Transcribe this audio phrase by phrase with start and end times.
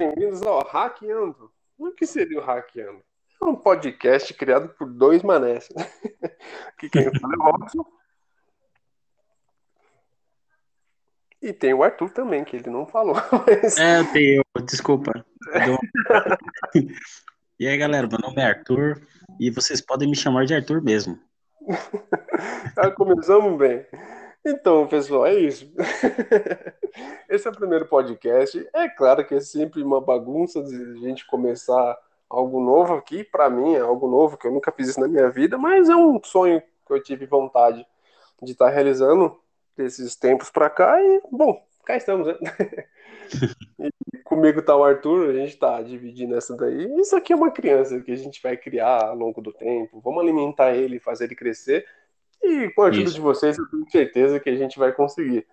[0.00, 1.52] Bem-vindos ao Hackeando.
[1.76, 3.02] O que seria o Hackeando?
[3.38, 5.68] É um podcast criado por dois manés.
[6.80, 7.84] que quem fala é o Robson.
[11.42, 13.14] E tem o Arthur também, que ele não falou.
[13.46, 13.76] Mas...
[13.76, 15.12] É, eu tenho, desculpa.
[15.66, 15.78] Eu
[17.60, 19.06] e aí, galera, meu nome é Arthur
[19.38, 21.20] e vocês podem me chamar de Arthur mesmo.
[22.74, 23.84] Já começamos bem.
[24.44, 25.70] Então, pessoal, é isso.
[27.28, 28.68] Esse é o primeiro podcast.
[28.72, 31.98] É claro que é sempre uma bagunça de a gente começar
[32.28, 33.22] algo novo aqui.
[33.22, 35.96] Para mim, é algo novo que eu nunca fiz isso na minha vida, mas é
[35.96, 37.86] um sonho que eu tive vontade
[38.42, 39.38] de estar realizando
[39.76, 41.02] desses tempos para cá.
[41.02, 42.34] E, bom, cá estamos, né?
[44.30, 46.88] comigo tá o Arthur, a gente tá dividindo essa daí.
[47.00, 50.00] Isso aqui é uma criança que a gente vai criar ao longo do tempo.
[50.00, 51.84] Vamos alimentar ele, fazer ele crescer.
[52.42, 53.14] E com a ajuda Isso.
[53.14, 55.46] de vocês, eu tenho certeza que a gente vai conseguir.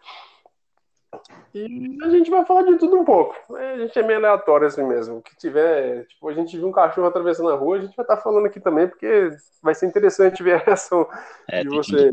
[1.54, 3.36] E a gente vai falar de tudo um pouco.
[3.56, 5.18] A gente é meio aleatório assim mesmo.
[5.18, 8.04] O que tiver, tipo, a gente viu um cachorro atravessando a rua, a gente vai
[8.04, 9.30] estar tá falando aqui também, porque
[9.62, 11.08] vai ser interessante ver a reação
[11.50, 12.10] é, de você.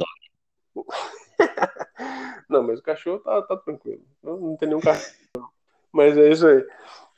[2.49, 4.03] não, mas o cachorro tá, tá tranquilo.
[4.23, 5.15] Não, não tem nenhum cachorro.
[5.93, 6.65] Mas é isso aí.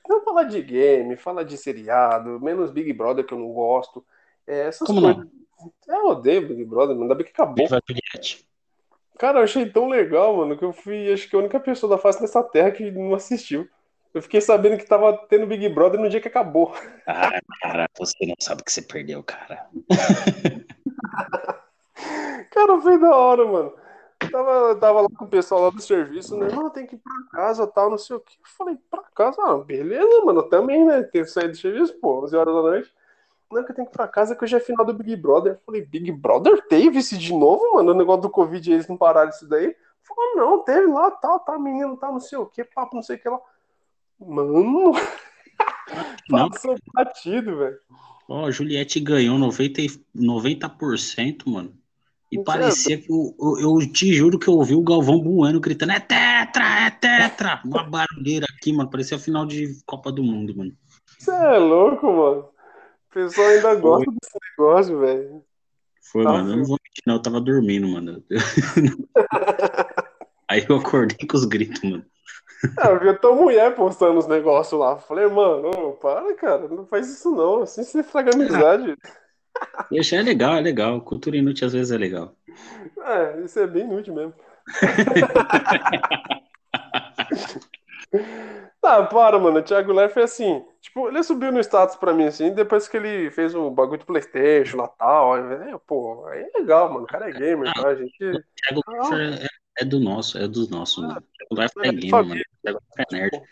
[0.09, 4.05] Vamos falar de game, falar de seriado, menos Big Brother que eu não gosto.
[4.47, 5.16] É, essas Como coisas.
[5.16, 5.36] Não?
[5.89, 7.02] Eu odeio Big Brother, mano.
[7.02, 7.66] Ainda bem que acabou.
[9.19, 11.98] Cara, eu achei tão legal, mano, que eu fui, acho que a única pessoa da
[11.98, 13.69] face dessa terra que não assistiu.
[14.12, 16.75] Eu fiquei sabendo que tava tendo Big Brother no dia que acabou.
[17.06, 19.66] Ah, cara, você não sabe que você perdeu, cara.
[22.50, 23.75] cara, foi da hora, mano.
[24.22, 26.48] Eu tava, tava lá com o pessoal lá do serviço, né?
[26.50, 28.34] Mano, tem que ir pra casa tal, não sei o que.
[28.34, 29.36] Eu falei, pra casa?
[29.42, 31.03] Ah, beleza, mano, também, né?
[31.03, 32.94] Tem que sair do serviço, pô, 11 horas da noite.
[33.50, 35.55] Não, que eu tenho que ir pra casa que hoje é final do Big Brother.
[35.55, 37.92] Eu falei, Big Brother teve esse de novo, mano?
[37.92, 39.75] O negócio do Covid eles não pararam isso daí.
[40.03, 43.16] Falou, não, teve lá, tal, tá, menino, tá, não sei o que, papo, não sei
[43.16, 43.41] o que lá.
[44.20, 44.92] Mano,
[46.50, 47.78] passou batido, velho.
[48.28, 49.83] Ó, oh, Juliette ganhou 90,
[50.14, 51.72] 90%, mano.
[52.31, 55.92] E parecia que eu, eu, eu, te juro que eu ouvi o Galvão Bueno gritando:
[55.92, 57.60] é tetra, é tetra!
[57.65, 58.91] Uma barulheira aqui, mano.
[58.91, 60.72] Parecia a final de Copa do Mundo, mano.
[61.19, 62.56] Você é louco, mano
[63.16, 64.15] pessoal ainda gosta Foi.
[64.21, 65.43] desse negócio, velho.
[66.12, 66.50] Foi, tá mano.
[66.50, 67.15] Eu não vou mentir, não.
[67.15, 68.22] Eu tava dormindo, mano.
[70.49, 72.04] Aí eu acordei com os gritos, mano.
[72.78, 74.99] É, eu vi a tua mulher postando os negócios lá.
[74.99, 77.62] Falei, mano, para, cara, não faz isso não.
[77.62, 78.94] Assim você fraga amizade.
[79.91, 81.00] Deixa, é legal, é legal.
[81.00, 82.37] Cultura inútil às vezes é legal.
[82.98, 84.34] É, isso é bem inútil mesmo.
[88.81, 89.59] Tá, para, mano.
[89.59, 93.31] O Thiago Leifert, assim, tipo, ele subiu no status pra mim, assim, depois que ele
[93.31, 95.37] fez o bagulho do Playstation lá tal.
[95.37, 97.05] É, pô, aí é legal, mano.
[97.05, 97.89] O cara é gamer, tá?
[97.89, 98.25] A gente.
[98.25, 101.22] O Thiago ah, Leifert é, é, do nosso, é dos nossos, mano.
[101.50, 102.41] O Thiago Leifert é, é gamer, mano.
[102.41, 103.43] O Thiago Leifert é nerd.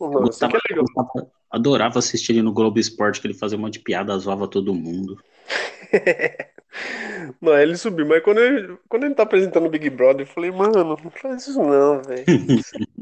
[0.00, 1.32] Mano, eu gostava, é legal.
[1.50, 4.74] adorava assistir ele no Globo Esporte, que ele fazia um monte de piada, zoava todo
[4.74, 5.22] mundo.
[7.40, 10.50] Não, ele subiu, mas quando ele, quando ele tá apresentando o Big Brother, eu falei,
[10.50, 12.24] mano, não faz isso não, velho.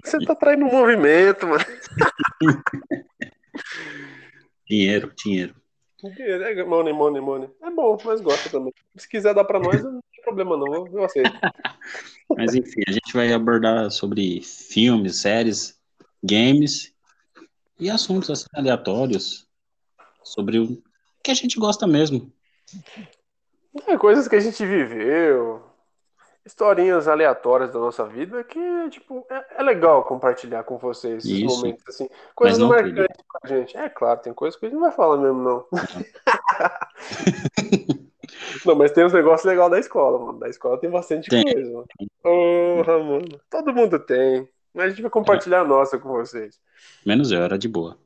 [0.05, 1.65] Você tá traindo o movimento, mano.
[4.69, 5.55] dinheiro, dinheiro.
[6.03, 7.49] Dinheiro, é money, money, money.
[7.63, 8.73] É bom, mas gosta também.
[8.97, 11.31] Se quiser dar pra nós, não tem problema não, eu aceito.
[12.37, 15.79] mas enfim, a gente vai abordar sobre filmes, séries,
[16.23, 16.93] games
[17.79, 19.47] e assuntos assim, aleatórios
[20.23, 20.83] sobre o
[21.23, 22.33] que a gente gosta mesmo.
[23.87, 25.63] É, coisas que a gente viveu,
[26.45, 31.57] historinhas aleatórias da nossa vida que, tipo, é, é legal compartilhar com vocês esses Isso.
[31.57, 32.09] momentos, assim.
[32.35, 33.77] Coisas não marcantes pra gente.
[33.77, 35.67] É claro, tem coisas que a gente não vai falar mesmo, não.
[38.67, 40.39] não, mas tem uns negócios legais da escola, mano.
[40.39, 41.45] Da escola tem bastante tem.
[41.45, 41.87] coisa, mano.
[42.23, 43.41] Porra, mano.
[43.49, 44.49] Todo mundo tem.
[44.75, 45.61] Mas a gente vai compartilhar é.
[45.61, 46.59] a nossa com vocês.
[47.05, 47.99] Menos eu, era de boa.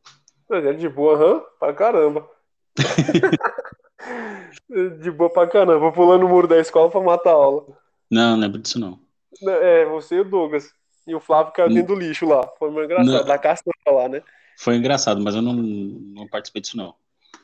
[0.51, 1.43] Era de boa, hã?
[1.59, 2.29] Pra caramba.
[4.69, 5.79] de boa pra caramba.
[5.79, 7.67] Vou pulando o muro da escola pra matar a aula.
[8.11, 8.99] Não, não lembro disso não.
[9.47, 10.73] É, você e o Douglas.
[11.07, 12.47] E o Flávio caiu dentro do lixo lá.
[12.59, 13.13] Foi muito engraçado.
[13.13, 13.25] Não.
[13.25, 14.23] Da caçamba lá, né?
[14.59, 16.95] Foi engraçado, mas eu não, não participei disso não.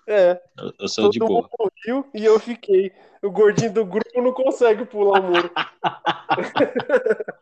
[0.07, 0.41] É.
[0.59, 1.49] Eu, eu sou Todo de boa.
[1.59, 2.93] Morreu e eu fiquei.
[3.23, 5.51] O gordinho do grupo não consegue pular o muro.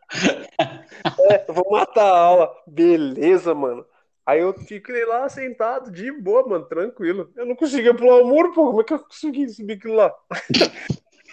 [1.31, 2.51] é, vou matar a aula.
[2.67, 3.85] Beleza, mano.
[4.29, 7.31] Aí eu fiquei lá sentado, de boa, mano, tranquilo.
[7.35, 8.67] Eu não conseguia pular o muro, pô.
[8.67, 10.13] Como é que eu consegui subir aquilo lá?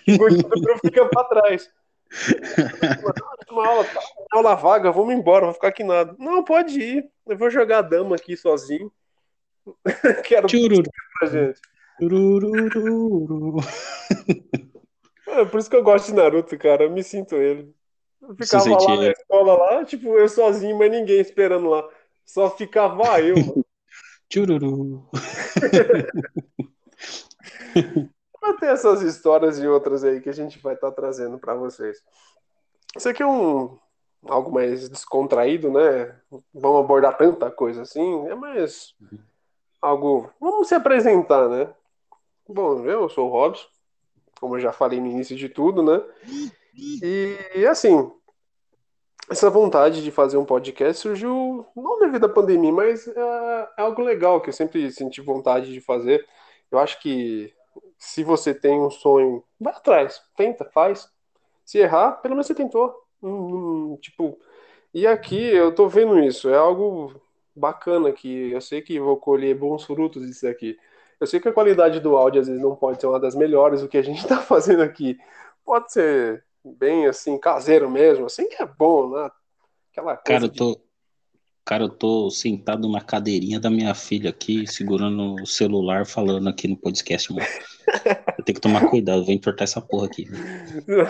[0.08, 1.70] o gordinho do grupo fica pra trás.
[3.50, 4.00] Uma aula, tá,
[4.32, 6.16] aula vaga, vamos embora, vou ficar aqui nada.
[6.18, 7.06] Não, pode ir.
[7.28, 8.90] Eu vou jogar dama aqui sozinho.
[10.24, 10.90] Quero Chururu.
[11.18, 11.60] pra gente.
[15.26, 16.84] É por isso que eu gosto de Naruto, cara.
[16.84, 17.74] Eu me sinto ele.
[18.22, 21.86] Eu ficava lá na escola lá, tipo, eu sozinho, mas ninguém esperando lá.
[22.26, 23.64] Só ficava eu, mano.
[24.28, 25.08] Tchururu.
[28.42, 32.02] Mas tem essas histórias e outras aí que a gente vai estar trazendo para vocês.
[32.96, 33.78] Isso aqui é um
[34.28, 36.18] algo mais descontraído, né?
[36.52, 38.94] Vamos abordar tanta coisa assim, é mais
[39.80, 40.30] algo.
[40.40, 41.72] Vamos se apresentar, né?
[42.48, 43.66] Bom, eu sou o Robson,
[44.40, 46.02] como eu já falei no início de tudo, né?
[46.74, 48.10] E assim,
[49.30, 54.02] essa vontade de fazer um podcast surgiu não devido à pandemia, mas é, é algo
[54.02, 56.26] legal que eu sempre senti vontade de fazer.
[56.70, 57.52] Eu acho que
[57.98, 61.10] se você tem um sonho, vai atrás, tenta, faz.
[61.64, 62.94] Se errar, pelo menos você tentou.
[63.22, 64.38] Hum, hum, tipo,
[64.94, 67.20] e aqui eu tô vendo isso, é algo
[67.54, 70.78] bacana que eu sei que vou colher bons frutos disso aqui.
[71.18, 73.82] Eu sei que a qualidade do áudio às vezes não pode ser uma das melhores,
[73.82, 75.18] o que a gente tá fazendo aqui
[75.64, 79.30] pode ser bem assim, caseiro mesmo, assim que é bom, né?
[79.92, 80.22] Aquela coisa.
[80.24, 80.80] Cara, eu tô,
[81.66, 86.68] Cara, eu tô sentado na cadeirinha da minha filha aqui, segurando o celular, falando aqui
[86.68, 87.44] no podcast, mano.
[88.38, 90.28] Eu tenho que tomar cuidado, vou entortar essa porra aqui.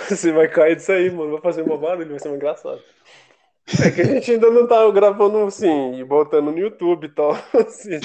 [0.09, 1.33] Você vai cair disso aí, mano.
[1.33, 2.81] Vai fazer uma barulho, vai ser engraçado.
[3.85, 7.33] É que a gente ainda não tá gravando assim e botando no YouTube e tal.
[7.53, 8.01] Assim.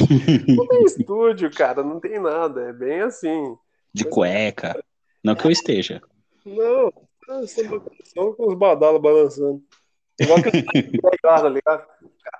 [0.47, 2.63] Não tem estúdio, cara, não tem nada.
[2.63, 3.55] É bem assim.
[3.93, 4.77] De cueca.
[5.23, 6.01] Não que eu esteja.
[6.45, 6.91] Não,
[8.03, 9.63] só com os badalos balançando.
[10.19, 10.51] Igual que eu
[11.21, 11.87] tá ligado?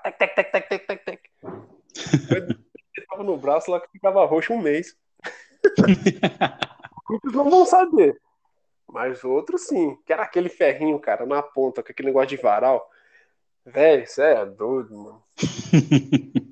[0.03, 1.21] Tec, tec, tec, tec, tec, tec, tec.
[2.97, 4.95] Ele tava no braço lá que ficava roxo um mês.
[7.09, 8.19] Muitos não vão saber.
[8.87, 9.97] Mas outros sim.
[10.05, 12.87] Que era aquele ferrinho, cara, na ponta, com aquele negócio de varal.
[13.65, 15.23] Velho, isso é doido, mano.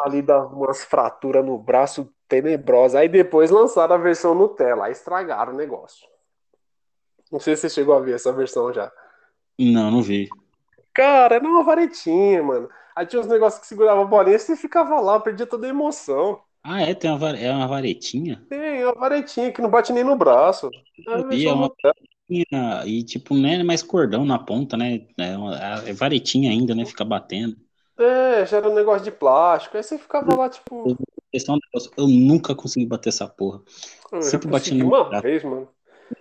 [0.00, 2.96] Ali dá umas fraturas no braço tenebrosas.
[2.96, 4.86] Aí depois lançaram a versão Nutella.
[4.86, 6.06] Aí estragaram o negócio.
[7.30, 8.90] Não sei se você chegou a ver essa versão já.
[9.58, 10.28] Não, não vi.
[10.94, 12.68] Cara, era uma varetinha, mano.
[12.94, 15.70] Aí tinha uns negócios que segurava a bolinha e você ficava lá, perdia toda a
[15.70, 16.40] emoção.
[16.62, 16.94] Ah, é?
[16.94, 18.42] Tem uma, é uma varetinha?
[18.48, 20.70] Tem, é uma varetinha que não bate nem no braço.
[21.06, 25.06] É, é uma varetinha, e tipo, não é mais cordão na ponta, né?
[25.18, 25.54] É, uma,
[25.86, 26.84] é varetinha ainda, né?
[26.84, 27.56] Fica batendo.
[27.98, 29.76] É, já era um negócio de plástico.
[29.76, 30.96] Aí você ficava lá, tipo.
[31.96, 33.62] Eu nunca consegui bater essa porra.
[34.10, 34.86] Eu Sempre bati no.
[34.88, 35.68] Uma vez, mano.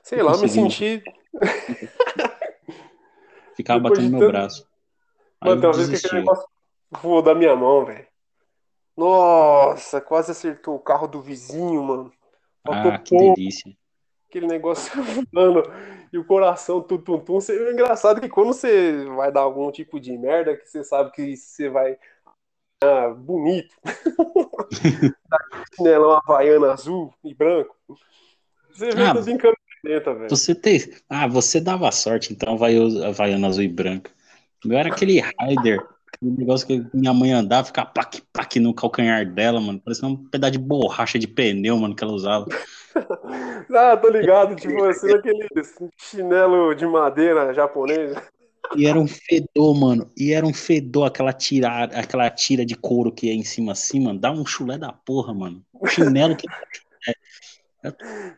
[0.04, 1.02] Sei lá, me senti.
[3.56, 4.68] Ficava Depois batendo no meu braço.
[5.42, 6.46] Mano, tem uma vez que aquele negócio
[6.92, 8.06] voou da minha mão, velho.
[8.98, 12.12] Nossa, quase acertou o carro do vizinho, mano.
[12.66, 13.36] Faltou ah, que pouco.
[13.36, 13.72] delícia.
[14.30, 14.92] Aquele negócio
[15.32, 15.64] voando
[16.12, 17.40] e o coração tum tum tum.
[17.50, 21.36] É engraçado que quando você vai dar algum tipo de merda, que você sabe que
[21.36, 21.98] você vai.
[22.84, 23.76] Ah, bonito.
[23.84, 23.92] Tá
[25.52, 27.76] com chinelão havaiana azul e branco.
[28.72, 29.14] Você vê ah,
[29.86, 30.30] 80, velho.
[30.30, 30.80] Você tem.
[31.10, 34.12] Ah, você dava sorte, então vai Havaiana azul e branca.
[34.64, 39.26] Eu era aquele rider, aquele negócio que minha mãe andava, ficava plaque plaque no calcanhar
[39.26, 39.80] dela, mano.
[39.80, 42.48] Parecia um pedaço de borracha de pneu, mano, que ela usava.
[43.76, 45.48] ah, tô ligado, tipo, assim, aquele
[45.98, 48.16] chinelo de madeira japonês.
[48.76, 50.10] E era um fedor, mano.
[50.18, 54.00] E era um fedor, aquela tira, aquela tira de couro que é em cima assim,
[54.00, 54.20] mano.
[54.20, 55.62] Dá um chulé da porra, mano.
[55.74, 56.48] O chinelo que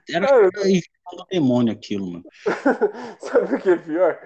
[0.10, 0.50] era,
[1.14, 2.26] um demônio aquilo, mano.
[3.20, 4.20] Sabe o que é pior?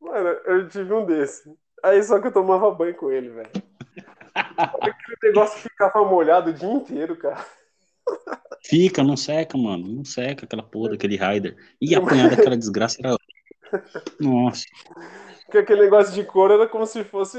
[0.00, 1.52] Mano, eu tive um desse.
[1.82, 3.50] Aí só que eu tomava banho com ele, velho.
[4.34, 7.44] Aquele negócio ficava molhado o dia inteiro, cara.
[8.64, 9.86] Fica, não seca, mano.
[9.88, 11.56] Não seca aquela porra daquele Rider.
[11.80, 13.16] E apanhar daquela desgraça era.
[14.20, 14.64] Nossa.
[15.44, 17.38] Porque aquele negócio de couro era como se fosse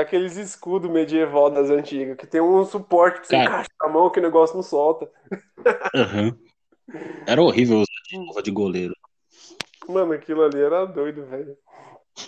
[0.00, 3.44] aqueles escudos medieval das antigas, que tem um suporte que você Cara...
[3.44, 5.10] encaixa na mão que o negócio não solta.
[5.94, 6.38] Uhum.
[7.26, 8.94] Era horrível usar de luva de goleiro.
[9.88, 11.56] Mano, aquilo ali era doido, velho.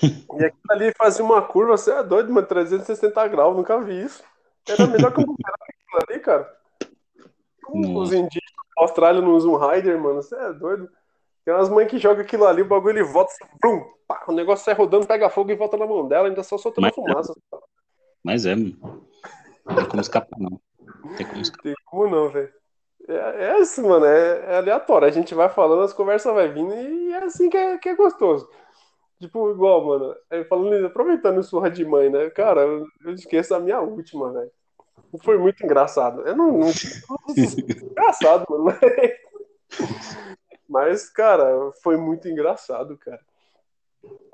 [0.03, 4.23] E aquilo ali fazia uma curva, você é doido, mano, 360 graus, nunca vi isso.
[4.69, 6.57] Era melhor que aquilo ali, cara.
[7.69, 10.89] Os indígenas da Austrália não usam um Rider, mano, você é doido.
[11.45, 14.33] Tem umas mães que jogam aquilo ali, o bagulho ele volta, assim, blum, pá, o
[14.33, 17.35] negócio sai rodando, pega fogo e volta na mão dela, ainda só soltando Mas, fumaça.
[18.23, 19.07] Mas é, mano.
[19.67, 20.61] Não tem como escapar, não.
[21.05, 21.63] Não tem como escapar.
[21.63, 22.53] Tem como não, velho.
[23.09, 25.09] É, é isso, mano, é, é, aleatório.
[25.09, 27.95] A gente vai falando, as conversas vai vindo e é assim que é, que é
[27.95, 28.49] gostoso.
[29.21, 30.17] Tipo, igual, mano,
[30.49, 32.29] falando, aproveitando o surra de mãe, né?
[32.31, 34.51] Cara, eu, eu esqueço a minha última, velho.
[35.23, 36.23] Foi muito engraçado.
[36.27, 36.59] Eu não.
[36.59, 36.69] não
[37.91, 38.65] engraçado, mano.
[40.69, 43.21] Mas, cara, foi muito engraçado, cara.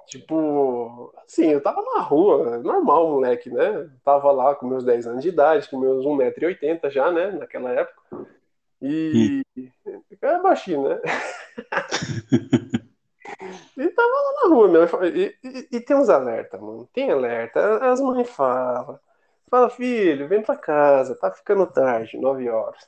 [0.06, 3.90] Tipo, assim, eu tava na rua, normal, moleque, né?
[4.02, 7.32] Tava lá com meus 10 anos de idade, com meus 1,80m já, né?
[7.32, 8.26] Naquela época.
[8.80, 10.02] E hum.
[10.22, 11.00] é baixinho, né?
[13.76, 14.84] e tava lá na rua, meu.
[15.04, 16.88] E, e, e tem uns alertas, mano.
[16.92, 17.90] Tem alerta.
[17.90, 18.98] As mães falam.
[19.50, 22.86] Fala, filho, vem pra casa, tá ficando tarde, 9 horas.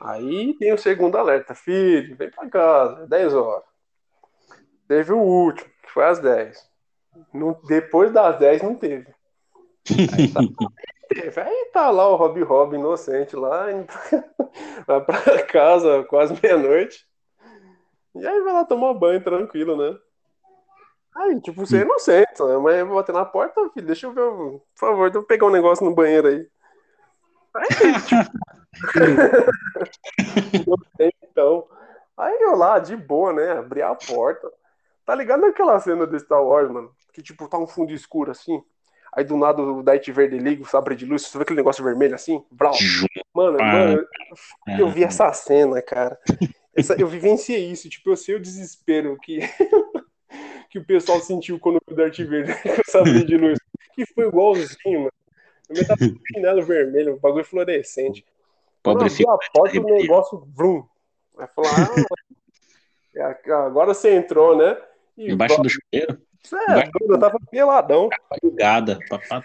[0.00, 3.64] Aí tem o segundo alerta, filho, vem pra casa, 10 horas.
[4.88, 6.66] Teve o último, que foi às 10.
[7.32, 9.14] Não, depois das 10 não teve.
[10.16, 10.40] Aí tá,
[11.08, 11.40] teve.
[11.40, 13.86] Aí tá lá o Rob Rob inocente lá, indo
[14.86, 17.06] pra, vai pra casa quase meia-noite.
[18.14, 19.98] E aí vai lá tomar banho tranquilo, né?
[21.14, 22.58] Aí, tipo, você é inocente, né?
[22.58, 25.46] Mas eu vou bater na porta, filho, deixa eu ver, por favor, deixa eu pegar
[25.46, 26.46] um negócio no banheiro aí.
[27.54, 27.68] Aí,
[30.52, 30.78] tipo...
[31.22, 31.66] então,
[32.16, 34.50] aí eu lá, de boa, né, abri a porta.
[35.06, 36.90] Tá ligado naquela cena do Star Wars, mano?
[37.12, 38.62] Que, tipo, tá um fundo escuro, assim.
[39.16, 41.82] Aí, do nada, o Darth Vader liga o sabre de luz, você vê aquele negócio
[41.82, 42.44] vermelho, assim?
[42.50, 42.74] Brau.
[43.34, 44.06] Mano, mano,
[44.78, 46.18] eu vi essa cena, cara.
[46.76, 49.38] Essa, eu vivenciei isso, tipo, eu sei o desespero que
[50.68, 53.58] que o pessoal sentiu quando o Darth Vader sabre de luz.
[53.94, 55.12] Que foi igualzinho, mano.
[55.70, 58.24] Eu tava com chinelo vermelho, um bagulho fluorescente.
[58.82, 59.30] Pobre filho.
[59.30, 60.86] a porta, o negócio, vrum.
[61.34, 61.70] Vai falar,
[63.18, 64.76] ah, agora você entrou, né?
[65.16, 66.20] E Embaixo do chuveiro?
[66.54, 68.08] É, eu tava peladão.
[68.42, 69.42] Ligada, papá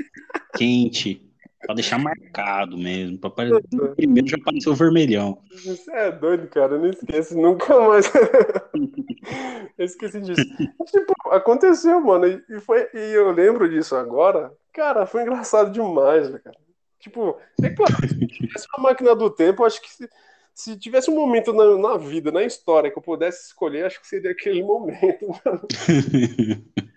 [0.55, 1.27] quente.
[1.59, 3.19] Pra deixar marcado mesmo.
[3.19, 3.51] Pra apare...
[3.95, 5.43] Primeiro já apareceu vermelhão.
[5.63, 6.73] Você é doido, cara.
[6.73, 8.11] Eu não esqueço nunca mais.
[9.77, 10.41] eu esqueci disso.
[10.87, 12.25] tipo, aconteceu, mano.
[12.25, 14.51] E, foi, e eu lembro disso agora.
[14.73, 16.57] Cara, foi engraçado demais, né, cara.
[16.99, 20.09] Tipo, é claro, se tivesse uma máquina do tempo, acho que se,
[20.53, 24.07] se tivesse um momento na, na, vida, na história, que eu pudesse escolher, acho que
[24.07, 25.25] seria aquele momento,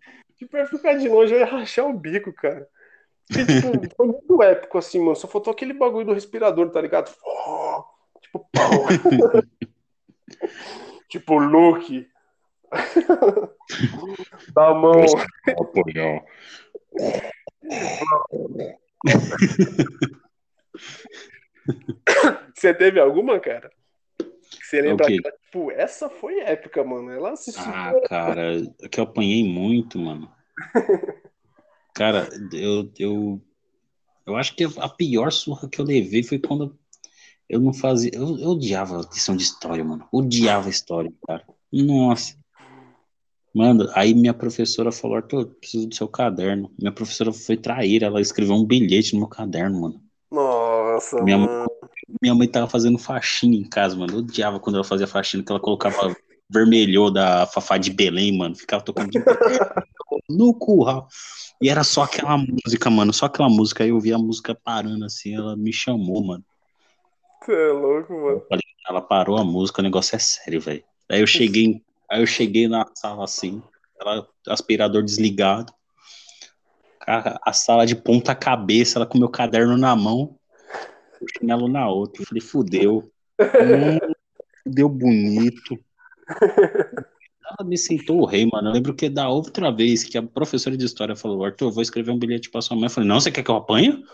[0.45, 2.69] tipo, eu ficar de longe, eu ia rachar o bico, cara.
[3.27, 3.45] Que, tipo,
[3.97, 5.17] foi muito épico, assim, mano.
[5.17, 7.13] Só faltou aquele bagulho do respirador, tá ligado?
[8.21, 8.71] Tipo, pau.
[11.09, 12.09] tipo, Luke.
[14.53, 15.05] da mão.
[22.55, 23.71] Você teve alguma, cara?
[24.64, 25.21] Você lembra okay.
[25.21, 27.11] que, tipo, essa foi épica, mano.
[27.11, 27.62] Ela assistiu.
[27.66, 30.30] Ah, cara, que eu apanhei muito, mano.
[31.94, 33.40] Cara, eu, eu,
[34.26, 36.76] eu acho que a pior surra que eu levei foi quando
[37.49, 38.11] eu não fazia.
[38.12, 40.09] Eu, eu odiava a lição de história, mano.
[40.11, 41.44] Odiava a história, cara.
[41.73, 42.37] Nossa.
[43.54, 46.73] Mano, aí minha professora falou, Arthur, preciso do seu caderno.
[46.76, 50.02] Minha professora foi traíra, ela escreveu um bilhete no meu caderno, mano.
[50.33, 51.71] Nossa, minha mano.
[52.21, 54.15] Minha mãe tava fazendo faxina em casa, mano.
[54.15, 56.15] Eu odiava quando ela fazia faxina, que ela colocava
[56.49, 58.55] vermelhou da Fafá de Belém, mano.
[58.55, 59.19] Ficava tocando de...
[60.29, 61.09] no curral.
[61.61, 63.13] E era só aquela música, mano.
[63.13, 63.85] Só aquela música.
[63.85, 66.45] Aí eu vi a música parando assim, ela me chamou, mano.
[67.43, 68.43] Você é louco, mano.
[68.89, 70.85] ela parou a música, o negócio é sério, velho.
[71.11, 73.63] Aí eu cheguei, aí eu cheguei na sala assim,
[74.01, 75.73] ela, aspirador desligado.
[77.07, 80.39] A, a sala de ponta cabeça, ela com meu caderno na mão,
[81.25, 82.23] o chinelo na outra.
[82.23, 83.11] Eu falei, fudeu.
[83.40, 84.12] hum,
[84.62, 85.78] fudeu bonito.
[87.47, 88.69] Ela me sentou o rei, mano.
[88.69, 91.83] Eu lembro que da outra vez que a professora de história falou, Arthur, eu vou
[91.83, 92.87] escrever um bilhete pra sua mãe.
[92.87, 94.04] Eu falei, não, você quer que eu apanhe?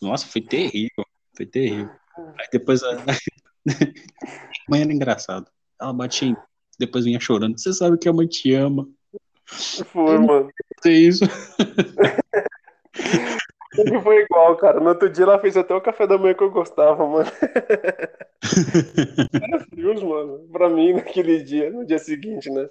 [0.00, 1.04] Nossa, foi terrível.
[1.36, 1.90] Foi terrível.
[2.38, 2.96] Aí depois a
[4.68, 5.50] mãe era engraçado.
[5.80, 6.36] Ela batia em...
[6.78, 7.58] depois vinha chorando.
[7.58, 8.88] Você sabe que a mãe te ama.
[9.46, 10.48] Foi, mano.
[10.86, 11.24] É isso.
[13.74, 14.78] Sempre foi igual, cara.
[14.78, 17.30] No outro dia ela fez até o café da manhã que eu gostava, mano.
[19.42, 20.48] Era frios, mano.
[20.52, 22.68] Pra mim, naquele dia, no dia seguinte, né?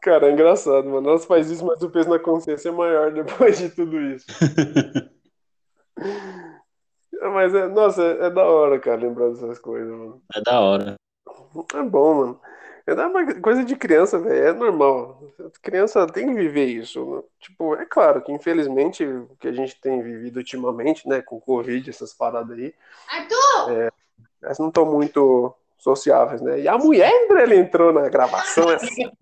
[0.00, 1.02] Cara, é engraçado, mano.
[1.02, 4.26] Nós faz isso, mas o peso na consciência é maior depois de tudo isso.
[7.20, 10.22] mas, é, nossa, é, é da hora, cara, lembrar dessas coisas, mano.
[10.34, 10.94] É da hora.
[11.74, 12.40] É bom, mano.
[12.88, 15.20] É uma coisa de criança, velho, é normal.
[15.60, 17.04] Criança tem que viver isso.
[17.04, 17.22] Né?
[17.38, 21.40] Tipo, é claro que infelizmente o que a gente tem vivido ultimamente, né, com o
[21.40, 22.74] Covid, essas paradas aí,
[23.10, 23.72] Arthur!
[23.72, 23.90] é,
[24.42, 26.60] elas não estão muito sociáveis, né?
[26.60, 29.10] E a mulher, ela entrou na gravação assim.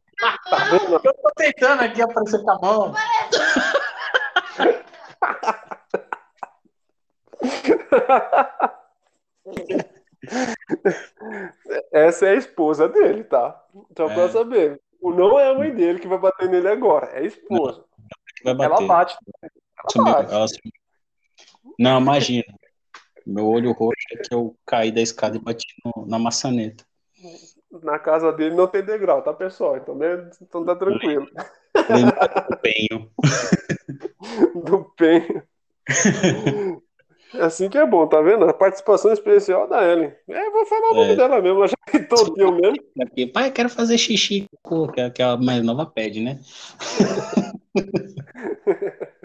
[0.49, 0.94] Tá vendo?
[0.94, 2.94] Eu tô tentando aqui aparecer com a mão.
[11.92, 13.64] Essa é a esposa dele, tá?
[13.96, 14.14] Só é.
[14.14, 14.80] pra saber.
[15.00, 17.85] O não é a mãe dele que vai bater nele agora, é a esposa.
[18.44, 19.16] Ela bate.
[19.94, 20.32] Ela bate.
[20.32, 20.46] Ela...
[21.78, 22.44] Não, imagina.
[23.26, 26.85] Meu olho roxo é que eu caí da escada e bati no, na maçaneta.
[27.82, 29.76] Na casa dele não tem degrau, tá, pessoal?
[29.76, 29.99] Então,
[30.40, 31.26] então tá tranquilo.
[32.49, 33.11] do penho.
[34.64, 35.42] do penho.
[37.35, 38.45] É assim que é bom, tá vendo?
[38.45, 40.12] A participação especial da Ellen.
[40.28, 41.16] É, vou falar o nome é.
[41.16, 42.76] dela mesmo, ela já tentou o mesmo.
[43.33, 44.47] Pai, quero fazer xixi,
[45.14, 46.38] que a mais nova pede, né?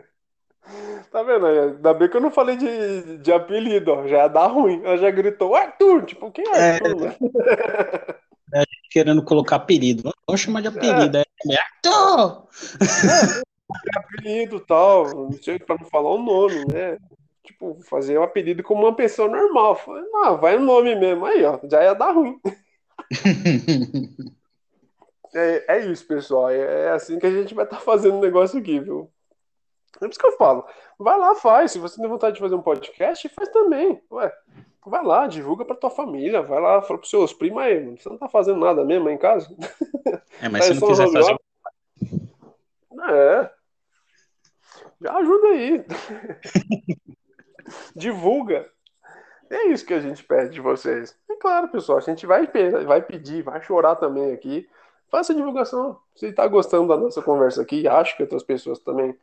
[1.12, 1.46] Tá vendo?
[1.46, 4.08] Ainda bem que eu não falei de, de apelido, ó.
[4.08, 4.82] Já dar ruim.
[4.84, 6.06] Ela já gritou, Arthur!
[6.06, 7.08] Tipo, quem é Arthur?
[8.54, 10.10] É, é querendo colocar apelido.
[10.26, 11.18] Vamos chamar de apelido.
[11.18, 12.48] É, é Arthur!
[12.80, 15.06] É, apelido e tal.
[15.10, 16.98] Não sei pra não falar o nome, né?
[17.52, 19.76] Tipo, fazer o um apelido como uma pessoa normal.
[19.76, 21.26] Falei, não, vai o nome mesmo.
[21.26, 22.40] Aí, ó, já ia dar ruim.
[25.36, 26.50] é, é isso, pessoal.
[26.50, 29.12] É, é assim que a gente vai estar tá fazendo o negócio aqui, viu?
[29.96, 30.66] É por isso que eu falo.
[30.98, 31.74] Vai lá, faz.
[31.74, 34.02] Se você tem vontade de fazer um podcast, faz também.
[34.10, 34.32] Ué,
[34.86, 36.42] vai lá, divulga pra tua família.
[36.42, 37.98] Vai lá, fala pros seus primos aí.
[37.98, 39.54] Você não tá fazendo nada mesmo aí em casa?
[40.42, 41.38] É, mas tá se não quiser fazer.
[43.10, 43.52] É.
[45.02, 45.86] Já ajuda aí.
[47.96, 48.68] divulga.
[49.50, 51.16] É isso que a gente pede de vocês.
[51.30, 52.48] É claro, pessoal, a gente vai,
[52.86, 54.68] vai pedir, vai chorar também aqui.
[55.10, 55.98] Faça divulgação.
[56.16, 59.14] Se está gostando da nossa conversa aqui, acho que outras pessoas também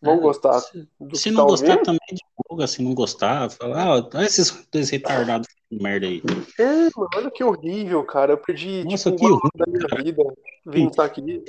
[0.00, 0.60] vão é, gostar.
[0.60, 1.84] Se, se não tá gostar, ouvindo.
[1.84, 2.66] também divulga.
[2.68, 6.22] Se não gostar, fala, ah, esses dois retardados de merda aí.
[6.60, 8.34] É, mano, olha que horrível, cara.
[8.34, 10.02] Eu perdi Nossa, tipo, que horrível, da minha cara.
[10.04, 10.22] vida
[10.64, 11.42] vim estar aqui.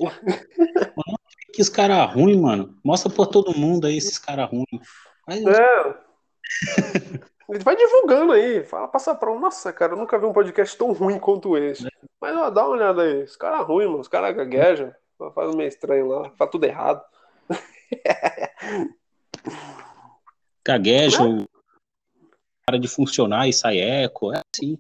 [1.54, 2.76] que os caras ruins, mano.
[2.84, 4.66] Mostra pra todo mundo aí esses caras ruins.
[5.30, 6.07] É.
[7.50, 9.40] Ele vai divulgando aí, fala, passa pra um.
[9.40, 11.88] Nossa, cara, eu nunca vi um podcast tão ruim quanto esse.
[12.20, 13.24] Mas ó, dá uma olhada aí.
[13.24, 14.02] Os caras ruins, mano.
[14.02, 14.94] Os caras gaguejam.
[15.34, 17.04] Faz meio estranho lá, faz tudo errado.
[20.66, 21.46] Gagueja, é?
[22.66, 24.78] para de funcionar e sai eco, é assim.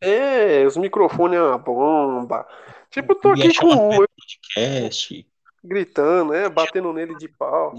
[0.00, 2.46] É, os microfones é uma bomba.
[2.90, 5.26] Tipo, eu tô aqui com um podcast.
[5.62, 6.48] Gritando, né?
[6.48, 7.74] Batendo nele de pau.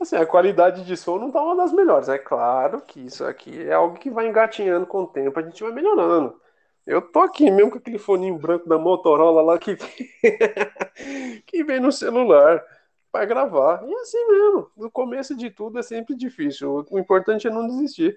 [0.00, 2.08] Assim, a qualidade de som não tá uma das melhores.
[2.08, 5.62] É claro que isso aqui é algo que vai engatinhando com o tempo, a gente
[5.62, 6.38] vai melhorando.
[6.86, 9.76] Eu tô aqui mesmo com aquele foninho branco da Motorola lá que,
[11.44, 12.62] que vem no celular
[13.10, 13.82] para gravar.
[13.84, 14.70] E é assim mesmo.
[14.76, 16.86] No começo de tudo é sempre difícil.
[16.88, 18.16] O importante é não desistir.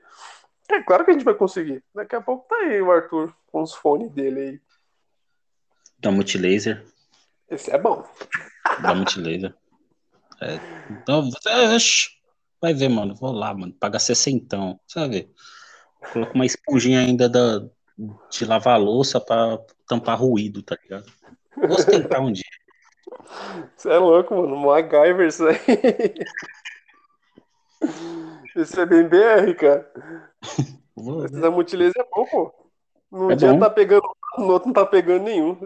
[0.69, 1.83] É claro que a gente vai conseguir.
[1.95, 4.61] Daqui a pouco tá aí o Arthur com os fones dele aí.
[5.97, 6.85] Da Multilaser.
[7.49, 8.07] Esse é bom.
[8.81, 9.55] Da Multilaser.
[10.41, 11.29] É, então,
[12.61, 13.15] vai ver, mano.
[13.15, 13.73] Vou lá, mano.
[13.73, 15.31] Paga 60, sabe?
[16.13, 17.59] Coloca uma esponjinha ainda da,
[18.29, 21.11] de lavar louça pra tampar ruído, tá ligado?
[21.55, 22.43] Vou tentar um dia.
[23.75, 24.55] Você é louco, mano.
[24.57, 25.57] MacGyver isso aí.
[28.55, 29.91] Isso é bem BR, cara.
[31.25, 32.53] Esse da Multilaser é bom, pô.
[33.11, 33.59] Num é dia bom.
[33.59, 34.03] tá pegando,
[34.37, 35.57] no outro não tá pegando nenhum.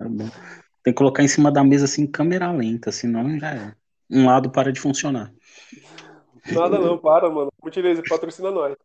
[0.00, 0.30] É bom.
[0.82, 3.74] Tem que colocar em cima da mesa assim, câmera lenta, senão já é.
[4.10, 5.32] Um lado para de funcionar.
[6.52, 7.52] Nada não, para, mano.
[7.62, 8.76] Multilaser patrocina nós.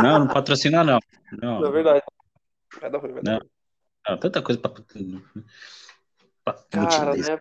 [0.00, 1.00] Não, não patrocina não.
[1.32, 2.02] Não, é verdade.
[2.80, 3.40] Vai dar ruim, vai dar não.
[4.08, 4.18] não.
[4.18, 4.70] tanta coisa pra.
[6.44, 7.38] pra Cara, né?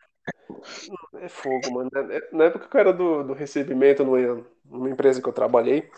[1.19, 1.89] É fogo, mano.
[2.31, 5.89] Na época que eu era do, do recebimento numa, numa empresa que eu trabalhei,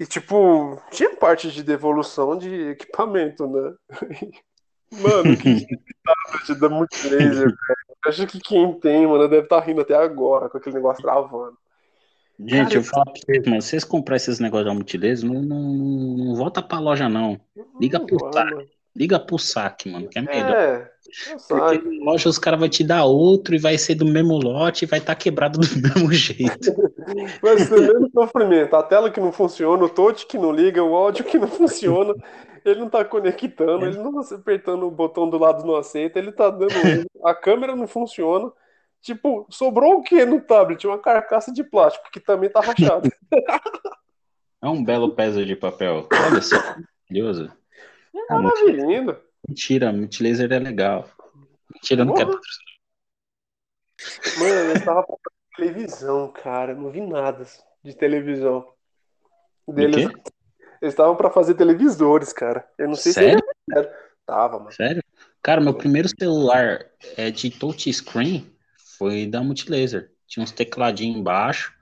[0.00, 3.74] e tipo, tinha parte de devolução de equipamento, né?
[5.00, 5.66] Mano, que
[6.04, 7.58] tablet da Multilaser, velho.
[8.06, 11.56] Acho que quem tem, mano, deve estar tá rindo até agora com aquele negócio travando.
[12.38, 15.62] Gente, Cara, eu falo pra vocês, mano, vocês comprarem esses negócios da Multilaser, não, não,
[15.62, 17.40] não volta pra loja, não.
[17.80, 18.70] Liga pro saque.
[18.94, 20.50] Liga pro saque, mano, que é melhor.
[20.50, 20.90] É,
[21.48, 24.84] Porque na loja os caras vão te dar outro e vai ser do mesmo lote
[24.84, 26.74] e vai estar tá quebrado do mesmo jeito.
[27.40, 28.74] Vai ser o mesmo sofrimento.
[28.74, 32.14] A tela que não funciona, o touch que não liga, o áudio que não funciona
[32.64, 33.88] ele não tá conectando, é.
[33.88, 36.72] ele não tá apertando o botão do lado não aceita, ele tá dando
[37.24, 38.52] a câmera não funciona.
[39.00, 40.86] Tipo, sobrou o que no tablet?
[40.86, 43.08] Uma carcaça de plástico que também tá rachada.
[44.64, 46.06] É um belo peso de papel.
[46.12, 46.54] Olha só,
[47.10, 47.52] maravilhoso.
[48.14, 49.18] É maravilhoso.
[49.48, 51.10] Mentira, multilaser é legal.
[51.74, 52.30] Mentira, não quero
[54.38, 55.16] Mano, eu tava pra
[55.56, 56.76] televisão, cara.
[56.76, 57.44] Não vi nada
[57.82, 58.72] de televisão.
[59.66, 60.08] Deles.
[60.82, 62.68] Eles estavam para fazer televisores, cara.
[62.76, 63.38] Eu não sei Sério?
[63.38, 63.88] se ele
[64.26, 64.72] Tava, mano.
[64.72, 65.00] Sério?
[65.40, 66.84] Cara, meu primeiro celular
[67.16, 68.52] é de touchscreen
[68.98, 70.10] foi da Multilaser.
[70.26, 71.72] Tinha uns tecladinhos embaixo.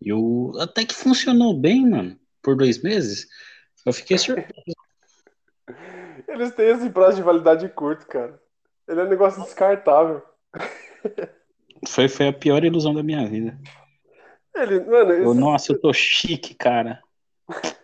[0.00, 0.52] E o...
[0.60, 2.16] até que funcionou bem, mano.
[2.40, 3.26] Por dois meses.
[3.84, 4.52] Eu fiquei surpreso.
[6.28, 8.40] Eles têm esse prazo de validade curto, cara.
[8.86, 10.22] Ele é um negócio descartável.
[11.86, 13.56] Foi, foi a pior ilusão da minha vida.
[14.52, 15.40] Ele, mano, esse...
[15.40, 17.00] nossa, eu tô chique, cara.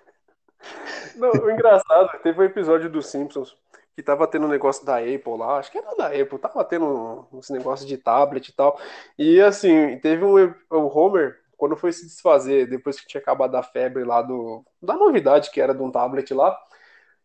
[1.32, 3.56] Não, o engraçado, teve um episódio dos Simpsons
[3.94, 7.26] que tava tendo um negócio da Apple lá, acho que era da Apple, tava tendo
[7.32, 8.78] uns negócios de tablet e tal.
[9.16, 13.62] E assim, teve um o Homer, quando foi se desfazer, depois que tinha acabado a
[13.62, 16.58] febre lá do da novidade que era de um tablet lá,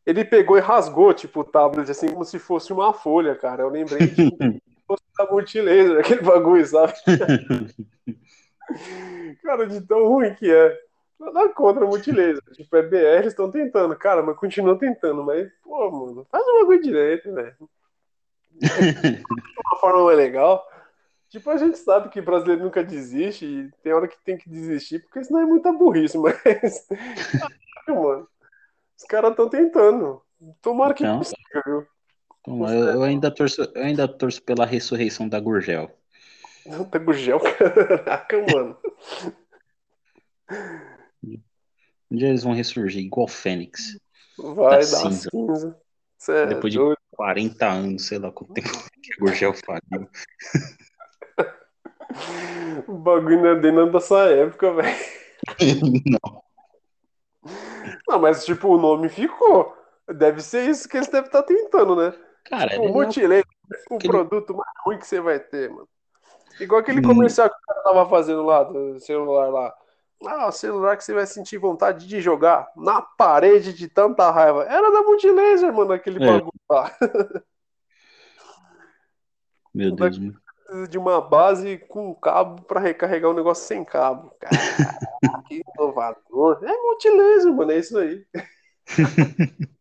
[0.05, 3.63] ele pegou e rasgou, tipo, o tablet, assim, como se fosse uma folha, cara.
[3.63, 6.93] Eu lembrei de fosse da multilaser, aquele bagulho, sabe?
[9.43, 10.88] cara, de tão ruim que é.
[11.19, 12.41] Nada contra a multilaser.
[12.53, 15.23] Tipo, é BR, eles estão tentando, cara, mas continuam tentando.
[15.23, 17.55] Mas, pô, mano, faz o bagulho direito, velho.
[18.59, 19.23] De
[19.65, 20.65] uma forma mais legal.
[21.29, 24.99] Tipo, a gente sabe que brasileiro nunca desiste e tem hora que tem que desistir,
[24.99, 26.87] porque senão é muita burrice, mas.
[27.87, 28.27] mano.
[28.97, 30.21] Os caras estão tentando.
[30.61, 31.17] Tomara que Então.
[31.19, 31.87] consiga, viu?
[32.41, 35.91] Então, eu, eu ainda torço, eu ainda torço pela ressurreição da Gurgel.
[36.65, 38.77] Não tá com gel, caraca, mano.
[42.11, 43.97] Um dia eles vão ressurgir igual Fênix.
[44.37, 45.29] Vai Da dar cinza.
[45.31, 45.77] cinza.
[46.29, 46.97] É Depois de doido.
[47.11, 48.67] 40 anos, sei lá quanto tempo
[49.03, 50.09] que a Gurgel faliu.
[52.87, 54.97] O bagulho não é da dessa época, velho.
[56.05, 56.43] Não.
[58.07, 59.75] Não, mas tipo, o nome ficou.
[60.07, 62.13] Deve ser isso que eles devem estar tentando, né?
[62.45, 63.45] Cara, Tipo, ele o não- multilaser,
[63.91, 65.87] o aquele- produto mais ruim que você vai ter, mano.
[66.59, 67.03] Igual aquele Hum.
[67.09, 69.73] comercial que o cara tava fazendo lá, do celular lá.
[70.25, 74.63] Ah, o celular que você vai sentir vontade de jogar na parede de tanta raiva.
[74.65, 76.27] Era da multilaser, mano, aquele É.
[76.27, 76.91] bagulho lá.
[79.73, 80.39] Meu Deus, mano.
[80.65, 84.31] Precisa de uma base com cabo pra recarregar o negócio sem cabo.
[84.39, 84.51] Cara,
[85.47, 86.59] que inovador.
[86.63, 88.25] É multilaser, mano, é isso aí.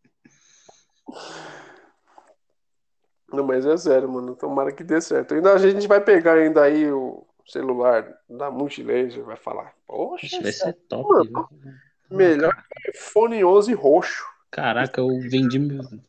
[3.33, 4.35] Não, mas é sério, mano.
[4.35, 5.35] Tomara que dê certo.
[5.35, 10.43] Ainda a gente vai pegar ainda aí o celular da Multilaser, vai falar, poxa, Isso
[10.43, 11.31] vai ser top.
[11.31, 11.73] Mano, viu?
[12.11, 14.25] melhor que iPhone 11 roxo.
[14.51, 15.59] Caraca, eu vendi.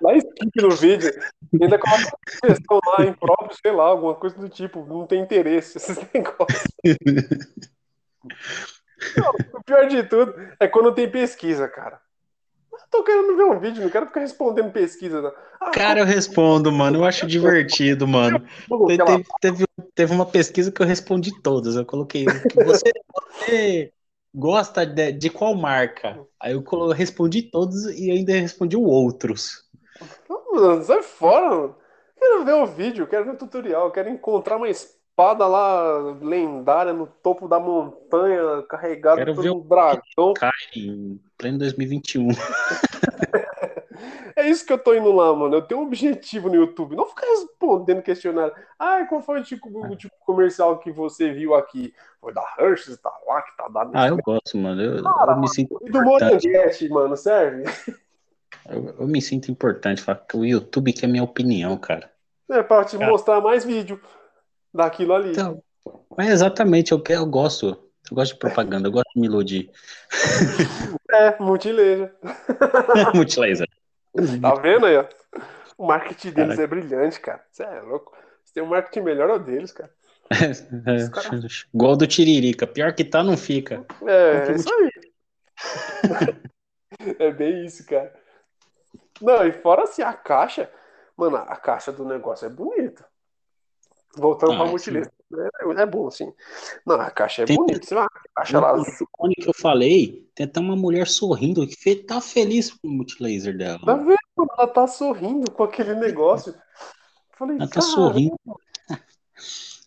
[0.00, 1.10] Dá skip no vídeo,
[1.60, 5.78] ainda coloca uma questão lá impróprio, sei lá, alguma coisa do tipo, não tem interesse,
[5.78, 6.62] esses negócios.
[9.16, 12.00] Não, o pior de tudo é quando tem pesquisa, cara.
[12.92, 15.32] Tô querendo ver um vídeo, não quero ficar respondendo pesquisa, não.
[15.60, 16.98] Ah, Cara, eu respondo, mano.
[16.98, 18.40] Eu acho divertido, mano.
[18.86, 21.74] Te- ela- Teve, teve, uma pesquisa que eu respondi todas.
[21.76, 22.26] Eu coloquei.
[22.54, 23.92] Você, você
[24.34, 26.20] gosta de, de qual marca?
[26.40, 29.68] Aí eu colo- respondi todos e ainda respondi outros.
[30.52, 31.76] Mano, sai fora, mano.
[32.18, 37.06] Quero ver o vídeo, quero ver o tutorial, quero encontrar uma espada lá lendária no
[37.06, 40.34] topo da montanha, carregada Quero por um dragão.
[40.34, 42.28] Cai em pleno 2021.
[44.34, 45.54] É isso que eu tô indo lá, mano.
[45.54, 46.96] Eu tenho um objetivo no YouTube.
[46.96, 48.54] Não ficar respondendo questionário.
[48.78, 51.94] Ah, qual foi o tipo, o tipo comercial que você viu aqui?
[52.20, 53.92] Foi da Hershey's, tá lá, que tá dando.
[53.94, 54.82] Ah, eu gosto, mano.
[54.82, 56.02] Eu, Cara, eu me sinto E do.
[56.02, 57.64] Moranguete, mano, serve?
[58.68, 60.02] Eu, eu me sinto importante.
[60.02, 62.10] Falar que o YouTube quer minha opinião, cara.
[62.50, 63.10] É pra te Cara.
[63.10, 64.00] mostrar mais vídeo
[64.72, 65.30] daquilo ali.
[65.30, 65.62] Então,
[66.16, 67.66] mas exatamente, eu, eu gosto.
[68.10, 69.70] Eu gosto de propaganda, eu gosto de me iludir.
[71.10, 72.12] É, multilaser.
[73.14, 73.68] Multilaser.
[74.40, 75.06] Tá vendo aí, ó?
[75.78, 77.42] O marketing deles é brilhante, cara.
[77.50, 78.14] Você é louco.
[78.44, 79.90] Se tem um marketing melhor é o deles, cara.
[80.32, 80.96] É,
[81.74, 82.66] igual do Tiririca.
[82.66, 83.84] Pior que tá, não fica.
[84.06, 84.90] É, é isso aí.
[87.18, 88.12] É bem isso, cara.
[89.20, 90.70] Não, e fora assim, a caixa.
[91.16, 93.04] Mano, a caixa do negócio é bonita.
[94.16, 94.70] Voltando Ah, pra sim.
[94.72, 95.12] multilista.
[95.34, 96.30] É, é bom, assim.
[96.86, 97.86] Não, a caixa é Tem- bonita.
[97.86, 98.76] Você vai, a caixa lá.
[98.76, 102.90] No fone que eu falei, tem até uma mulher sorrindo que tá feliz com o
[102.90, 103.80] multilaser dela.
[103.84, 104.16] Tá vendo?
[104.58, 106.54] Ela tá sorrindo com aquele negócio.
[107.38, 108.36] Falei, Ela tá cara, sorrindo.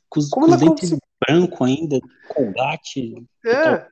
[0.10, 3.22] Com os, Como com os dentes brancos ainda, colgate.
[3.46, 3.86] É.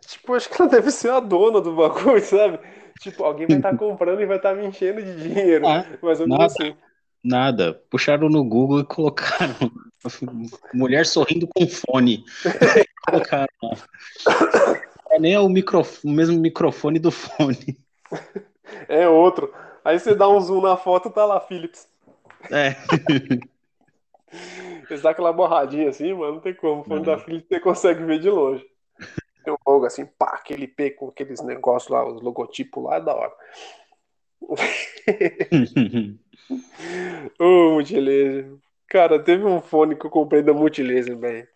[0.00, 2.58] Tipo, acho que ela deve ser a dona do bagulho, sabe?
[3.00, 5.64] Tipo, alguém vai estar comprando e vai estar me enchendo de dinheiro.
[6.02, 6.44] Mais ou menos nada.
[6.46, 6.76] assim.
[7.26, 7.74] Nada.
[7.90, 9.54] Puxaram no Google e colocaram
[10.72, 12.24] mulher sorrindo com fone.
[13.06, 13.76] colocaram lá.
[15.10, 17.78] É nem o, microf- o mesmo microfone do fone.
[18.88, 19.52] É outro.
[19.84, 21.88] Aí você dá um zoom na foto, tá lá, Philips.
[22.50, 22.76] É.
[24.88, 26.82] Eles dão aquela borradinha assim, mano, não tem como.
[26.82, 27.06] O fone Uhum.
[27.06, 28.64] da Philips você consegue ver de longe.
[29.44, 33.00] Tem um logo assim, pá, aquele P com aqueles negócios lá, os logotipos lá, é
[33.00, 33.32] da hora.
[37.38, 38.52] Ô, Multilaser.
[38.88, 41.48] Cara, teve um fone que eu comprei da Multilaser, velho.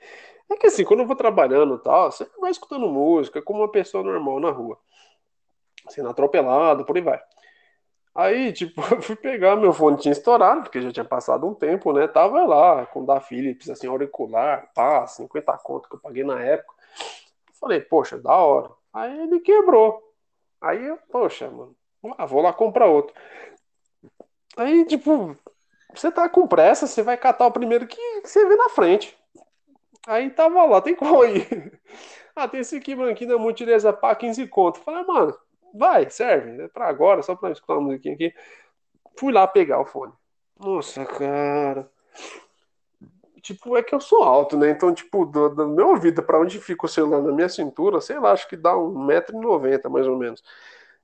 [0.50, 3.70] É que assim, quando eu vou trabalhando e tal, você vai escutando música como uma
[3.70, 4.78] pessoa normal na rua.
[5.88, 7.20] Sendo atropelado, por aí vai.
[8.14, 11.92] Aí, tipo, eu fui pegar, meu fone tinha estourado, porque já tinha passado um tempo,
[11.92, 12.08] né?
[12.08, 16.40] Tava lá com o da Philips, assim, auricular, pá, 50 conto que eu paguei na
[16.42, 16.74] época.
[17.60, 18.70] Falei, poxa, da hora.
[18.92, 20.02] Aí ele quebrou.
[20.60, 21.76] Aí eu, poxa, mano,
[22.18, 23.14] ah, vou lá comprar outro.
[24.56, 25.36] Aí, tipo,
[25.94, 29.16] você tá com pressa, você vai catar o primeiro que você vê na frente.
[30.06, 31.46] Aí tava lá, tem qual aí?
[32.34, 34.78] Ah, tem esse aqui branquinho da Multileza pá, 15 conto.
[34.78, 35.36] Falei, mano,
[35.74, 38.32] vai, serve, é pra agora, só pra escutar uma musiquinha aqui.
[39.18, 40.12] Fui lá pegar o fone.
[40.58, 41.90] Nossa, cara.
[43.42, 44.70] Tipo, é que eu sou alto, né?
[44.70, 48.18] Então, tipo, do, do meu ouvido pra onde fica o celular na minha cintura, sei
[48.18, 50.42] lá, acho que dá 1,90m mais ou menos.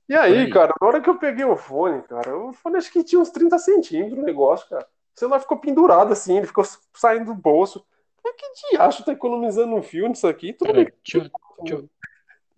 [0.09, 0.49] E aí, aí.
[0.49, 3.29] cara, na hora que eu peguei o fone, cara, o fone acho que tinha uns
[3.29, 4.87] 30 centímetros o negócio, cara.
[5.15, 6.63] O celular ficou pendurado assim, ele ficou
[6.95, 7.85] saindo do bolso.
[8.23, 10.53] Mas que diacho tá economizando um fio nisso aqui?
[10.53, 10.93] Tudo Cara, bem.
[11.03, 11.89] deixa, eu- deixa eu-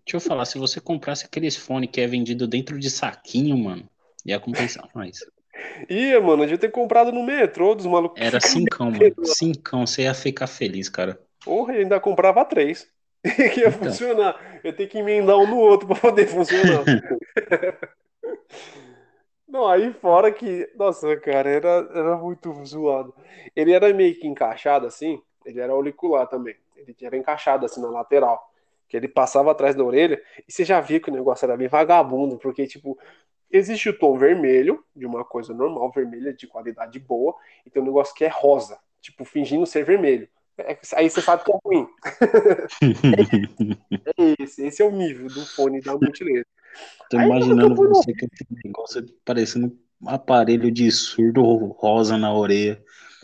[0.06, 3.90] deixa eu falar, se você comprasse aqueles fone que é vendido dentro de saquinho, mano,
[4.26, 5.20] ia compensar mais.
[5.90, 8.20] Ia, mano, eu devia ter comprado no metrô dos malucos.
[8.22, 9.16] Era cincão, mano.
[9.24, 11.20] Cincão, você ia ficar feliz, cara.
[11.44, 12.88] Porra, eu ainda comprava três.
[13.54, 13.72] que ia Então.
[13.72, 14.60] funcionar.
[14.64, 16.84] Eu tenho que emendar um no outro pra poder funcionar.
[19.48, 20.70] Não, aí fora que.
[20.76, 23.14] Nossa, cara, era, era muito zoado.
[23.56, 25.22] Ele era meio que encaixado assim.
[25.46, 26.56] Ele era auricular também.
[26.76, 28.52] Ele era encaixado assim na lateral.
[28.88, 30.22] Que ele passava atrás da orelha.
[30.48, 32.38] E você já via que o negócio era bem vagabundo.
[32.38, 32.98] Porque, tipo,
[33.52, 37.36] existe o tom vermelho, de uma coisa normal, vermelha, de qualidade boa.
[37.66, 38.80] E tem um negócio que é rosa.
[39.02, 40.28] Tipo, fingindo ser vermelho.
[40.60, 41.88] É- Aí você sabe que é ruim.
[44.18, 46.46] É esse, esse é o nível do fone da multilaser.
[47.10, 51.44] Tô Aí, imaginando você com esse negócio parecendo um aparelho de surdo
[51.78, 52.82] rosa na orelha.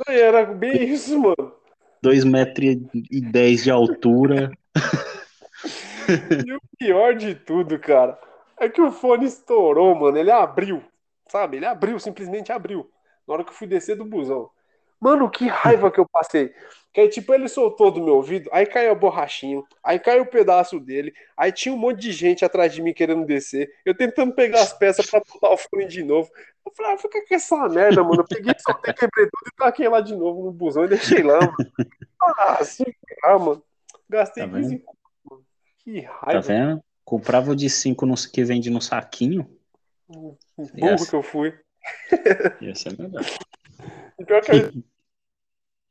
[0.08, 1.54] Era bem isso, mano.
[2.02, 2.78] 2 metros
[3.10, 4.52] e 10 de altura.
[6.46, 8.20] E o pior de tudo, cara,
[8.60, 10.18] é que o fone estourou, mano.
[10.18, 10.84] Ele abriu,
[11.28, 11.58] sabe?
[11.58, 12.90] Ele abriu, simplesmente abriu.
[13.28, 14.50] Na hora que eu fui descer do busão.
[15.00, 16.54] Mano, que raiva que eu passei.
[16.94, 20.26] Que aí, tipo, ele soltou do meu ouvido, aí caiu a borrachinha, aí caiu o
[20.26, 23.70] pedaço dele, aí tinha um monte de gente atrás de mim querendo descer.
[23.84, 26.30] Eu tentando pegar as peças pra botar o fone de novo.
[26.66, 28.22] Eu falei, ah, fica com essa merda, mano.
[28.22, 31.40] Eu peguei, soltei, quebrei tudo e taquei lá de novo no busão e deixei lá,
[31.40, 31.56] mano.
[32.22, 32.86] Ah, assim,
[33.26, 33.62] ah, mano.
[34.10, 34.64] Gastei Tá vendo?
[34.64, 34.98] 15 conto,
[35.30, 35.44] mano.
[35.80, 36.42] Que Tá raiva.
[36.42, 36.84] vendo?
[37.04, 39.48] Comprava o de 5 que vende no saquinho.
[40.08, 40.38] burro
[41.10, 41.54] que eu fui.
[42.62, 43.24] Ia ser melhor.
[44.20, 44.62] E pior que aí,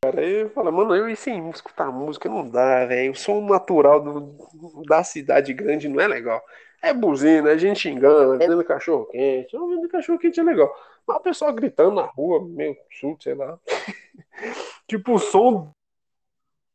[0.03, 3.13] cara, aí eu falo, mano, eu ir sem escutar música não dá, velho.
[3.13, 6.43] O som natural do, da cidade grande não é legal.
[6.83, 9.55] É buzina, é gente engana, vendendo cachorro quente.
[9.55, 10.71] Não, vendendo cachorro quente é legal.
[11.07, 13.59] Mas o pessoal gritando na rua, meio surdo, sei lá.
[14.87, 15.73] tipo, o som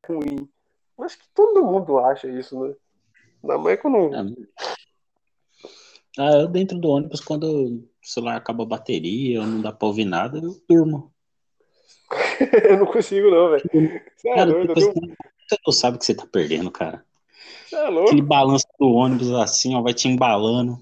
[0.08, 0.50] ruim.
[1.00, 2.76] Acho que todo mundo acha isso, né?
[3.44, 4.16] Ainda mais quando.
[4.16, 4.24] Ah,
[6.18, 9.88] Ah, eu dentro do ônibus, quando o celular acaba a bateria ou não dá pra
[9.88, 11.14] ouvir nada, eu durmo.
[12.69, 13.63] eu não consigo, não, velho.
[14.15, 14.91] Você é Cara, doido, você
[15.49, 17.04] você não sabe o que você tá perdendo, cara.
[17.65, 18.10] Você é louco.
[18.10, 20.78] Aquele balanço do ônibus assim, ó, vai te embalando.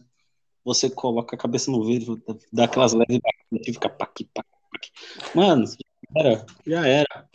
[0.66, 4.92] Você coloca a cabeça no vidro, dá aquelas leves batidas e fica paqui, paqui, paqui.
[5.34, 5.76] Mano, já
[6.18, 7.30] era, já era.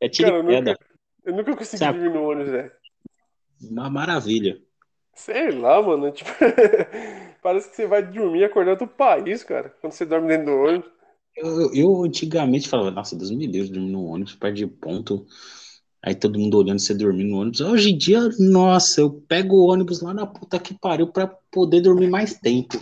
[0.00, 0.78] É tiro Cara, nunca,
[1.24, 1.98] eu nunca consegui Sabe?
[1.98, 2.72] dormir no ônibus, velho.
[3.70, 4.58] Uma maravilha.
[5.14, 6.10] Sei lá, mano.
[6.12, 6.30] Tipo,
[7.42, 9.74] parece que você vai dormir e acordar do país, cara.
[9.80, 10.90] Quando você dorme dentro do ônibus.
[11.38, 15.24] Eu, eu antigamente falava, nossa, Deus me livre, dormir no ônibus, perde ponto.
[16.02, 17.60] Aí todo mundo olhando você dormir no ônibus.
[17.60, 21.80] Hoje em dia, nossa, eu pego o ônibus lá na puta que pariu pra poder
[21.80, 22.78] dormir mais tempo.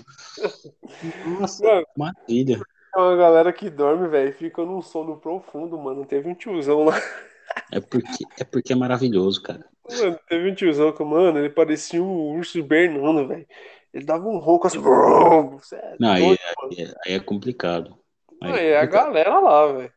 [1.24, 2.60] Nossa, Mano, maravilha.
[2.92, 6.04] Tem uma galera que dorme, velho, fica num sono profundo, mano.
[6.06, 6.94] Teve um tiozão lá.
[7.70, 9.64] É porque é, porque é maravilhoso, cara.
[9.88, 13.46] Mano, teve um tiozão que, mano, ele parecia um urso hibernando, velho.
[13.92, 14.78] Ele dava um ronco assim.
[14.78, 16.38] É Não, aí, doido,
[16.70, 17.96] aí, é- aí é complicado.
[18.42, 18.90] Aí a complicado.
[18.90, 19.92] galera lá, velho.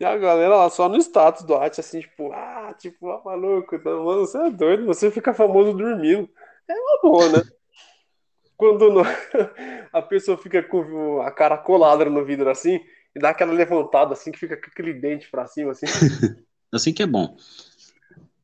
[0.00, 3.78] E a galera lá só no status do arte, assim, tipo, ah, tipo, ah, maluco,
[3.78, 6.28] tá, mano, você é doido, você fica famoso dormindo.
[6.68, 7.42] É uma boa, né?
[8.56, 9.02] Quando não-
[9.92, 12.80] a pessoa fica com a cara colada no vidro assim,
[13.14, 15.86] e dá aquela levantada assim, que fica com aquele dente pra cima, assim.
[16.70, 17.34] Assim que é bom.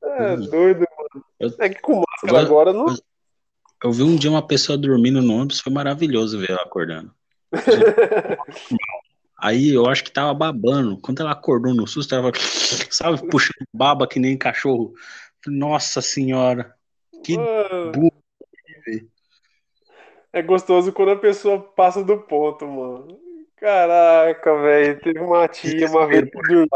[0.02, 1.24] É doido, mano.
[1.38, 2.86] Eu- É que com máscara Agora- agora não.
[3.84, 7.14] Eu vi um dia uma pessoa dormindo no ônibus, foi maravilhoso ver ela acordando.
[9.38, 10.98] Aí eu acho que tava babando.
[10.98, 12.32] Quando ela acordou no susto, ela
[12.90, 14.94] sabe, puxando baba que nem cachorro.
[15.46, 16.74] Nossa senhora.
[17.22, 18.24] Que Mano, burro.
[20.32, 23.20] É gostoso quando a pessoa passa do ponto, mano.
[23.56, 25.00] Caraca, velho.
[25.00, 26.66] Teve uma tia uma vez que dormiu.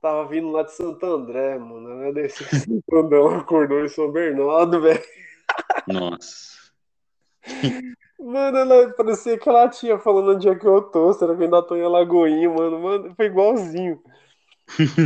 [0.00, 2.02] Tava vindo lá de Santo André, mano.
[2.02, 5.02] Ela desceu em Santo André, acordou em São Bernardo, velho.
[5.88, 6.56] Nossa.
[8.18, 11.12] Mano, ela parecia que ela tinha falando onde é que eu tô.
[11.12, 12.80] Será que eu ainda tô em Alagoinha, mano?
[12.80, 14.02] Mano, foi igualzinho.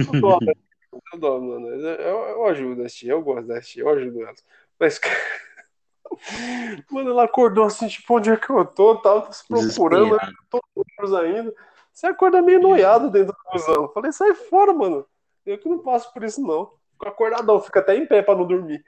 [0.06, 0.38] Eu dó.
[1.12, 1.68] Eu dó, mano.
[1.68, 4.44] Eu, eu ajudo as tias, eu gosto das tias, eu ajudo elas.
[4.78, 5.00] Mas.
[6.90, 8.96] Mano, ela acordou assim, tipo, onde é que eu tô?
[8.96, 10.16] Tava se procurando,
[10.98, 11.54] ônibus ainda.
[11.92, 13.74] Você acorda meio noiado dentro do busão.
[13.84, 15.06] Eu falei, sai fora, mano.
[15.46, 16.72] Eu que não passo por isso, não.
[16.92, 18.84] Fico acordadão, fica até em pé pra não dormir.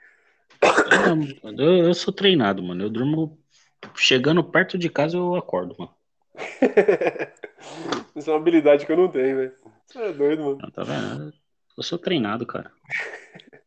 [1.43, 2.83] Eu- eu sou treinado, mano.
[2.83, 3.37] Eu durmo.
[3.95, 5.93] Chegando perto de casa, eu acordo, mano.
[8.15, 9.53] Isso é uma habilidade que eu não tenho, velho.
[9.85, 10.71] Você é doido, mano.
[10.71, 11.33] Tá vendo?
[11.77, 12.71] Eu sou treinado, cara.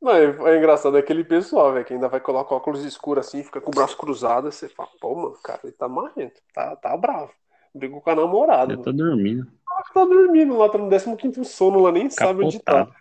[0.00, 3.60] Não, é, é engraçado aquele pessoal, velho, que ainda vai colocar óculos escuros assim, fica
[3.60, 7.30] com o braço cruzado, você fala, pô, mano, cara, ele tá marrento, tá, tá bravo.
[7.74, 8.82] Brigou com a namorada, mano.
[8.82, 9.46] tô dormindo.
[9.92, 12.86] Tá dormindo lá, tá no 15 sono lá, nem sabe onde tá.
[12.86, 13.00] Capotado.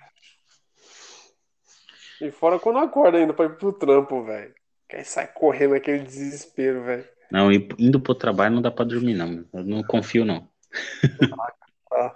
[2.22, 4.54] E fora quando acorda ainda pra ir pro trampo, velho.
[4.92, 7.06] Aí sai correndo aquele desespero, velho.
[7.32, 9.46] Não, indo pro trabalho não dá pra dormir, não.
[9.54, 10.48] Eu não confio, não.
[11.92, 12.16] Ah,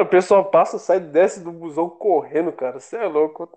[0.00, 2.80] o pessoal passa, sai, desce do busão correndo, cara.
[2.80, 3.48] Você é louco.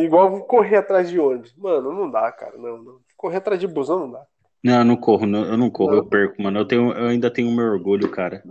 [0.00, 1.54] Igual correr atrás de ônibus.
[1.56, 2.56] Mano, não dá, cara.
[2.56, 3.00] Não, não.
[3.16, 4.26] Correr atrás de busão não dá.
[4.64, 5.98] Não, eu não corro, não, eu não corro, Não.
[5.98, 6.58] eu perco, mano.
[6.58, 8.42] Eu, tenho, eu ainda tenho meu orgulho, cara.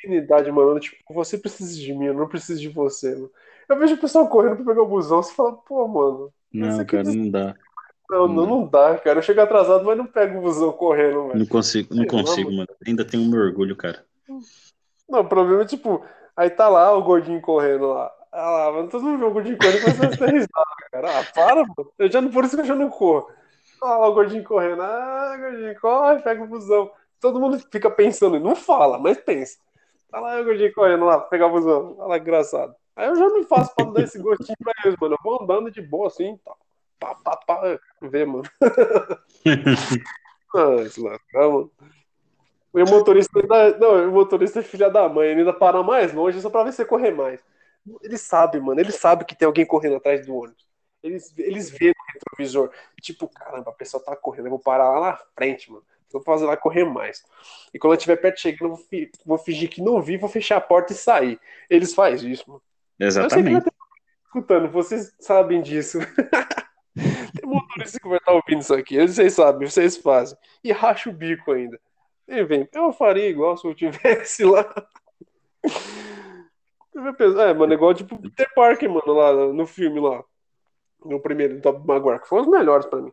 [0.00, 0.80] Dignidade, mano.
[0.80, 3.30] Tipo, você precisa de mim, eu não preciso de você, mano.
[3.68, 6.32] Eu vejo o pessoal correndo pra pegar o busão, você fala, pô, mano.
[6.52, 7.54] Não, cara, não dá.
[8.10, 9.18] Não, Não não, dá, cara.
[9.18, 11.38] Eu chego atrasado, mas não pego o busão correndo, velho.
[11.38, 12.68] Não consigo, não consigo, mano.
[12.84, 14.04] Ainda tenho meu orgulho, cara.
[15.08, 16.04] Não, o problema é, tipo,
[16.36, 18.10] aí tá lá o gordinho correndo lá.
[18.32, 21.18] Ah lá, mano, todo mundo vê o gordinho correndo começa a dar risada, cara.
[21.20, 21.92] Ah, para, mano.
[21.98, 23.28] Eu já, não- por isso que eu já não corro.
[23.82, 24.82] Ah lá o gordinho correndo.
[24.82, 26.90] Ah, gordinho, corre, pega o busão.
[27.20, 29.58] Todo mundo fica pensando, não fala, mas pensa.
[30.10, 31.96] Tá lá o gordinho correndo lá, pegar o busão.
[31.98, 32.74] Olha lá, engraçado.
[33.00, 35.14] Aí eu já não faço pra não dar esse gostinho pra eles, mano.
[35.14, 36.54] Eu vou andando de boa assim, tá.
[36.98, 38.44] Pá, pá, pá, vê, mano.
[40.52, 41.70] Ah, esse ladrão, mano.
[42.74, 43.78] E o motorista ainda.
[43.78, 46.72] Não, o motorista é filha da mãe, ele ainda para mais longe só pra ver
[46.72, 47.40] você correr mais.
[48.02, 50.66] Ele sabe, mano, ele sabe que tem alguém correndo atrás do ônibus.
[51.02, 52.70] Eles, eles vêem no retrovisor.
[53.00, 55.84] Tipo, caramba, a pessoa tá correndo, eu vou parar lá na frente, mano.
[56.12, 57.24] Vou fazer lá correr mais.
[57.72, 58.86] E quando eu estiver perto chegando, eu vou,
[59.24, 61.40] vou fingir que não vi, vou fechar a porta e sair.
[61.70, 62.60] Eles fazem isso, mano.
[63.00, 63.64] Eu sei que vai Exatamente.
[63.64, 65.98] ter gente escutando, vocês sabem disso.
[66.94, 70.36] Tem motorista que vai estar ouvindo isso aqui, vocês sabem, vocês fazem.
[70.62, 71.80] E racha o bico ainda.
[72.28, 74.68] E vem, eu faria igual se eu tivesse lá.
[77.38, 80.22] É, mano, igual tipo Peter Parker, mano, lá no filme lá.
[81.02, 83.12] No primeiro do Tobey Maguire, que foi um dos melhores pra mim.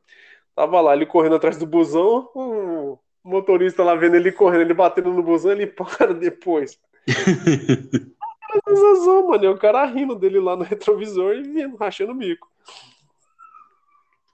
[0.53, 5.13] Tava lá, ele correndo atrás do busão, o motorista lá vendo ele correndo, ele batendo
[5.13, 6.77] no busão, ele para depois.
[8.51, 12.49] Sensação, mano, e o cara rindo dele lá no retrovisor e vindo, rachando o bico.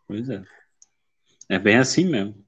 [0.08, 0.44] Pois é.
[1.50, 2.44] É bem assim mesmo.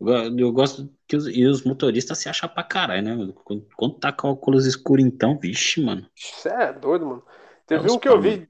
[0.00, 3.14] Eu go- eu gosto que os, e os motoristas se acham pra caralho, né?
[3.14, 3.32] mano?
[3.32, 6.06] Quando, quando tá com óculos escuros, então, vixe, mano.
[6.14, 7.22] Você é doido, mano.
[7.66, 8.48] Teve É um que eu pau, vi.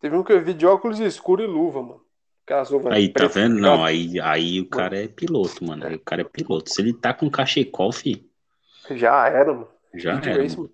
[0.00, 2.00] Teve um que eu vi de óculos escuro e luva, mano.
[2.70, 3.60] Luvas Aí, tá vendo?
[3.60, 5.86] Não, aí, aí o cara é piloto, mano.
[5.86, 6.68] Aí o cara é piloto.
[6.70, 8.28] Se ele tá com cachecol, fi,
[8.90, 9.68] Já era, mano.
[9.94, 10.42] já era.
[10.42, 10.70] Race, mano.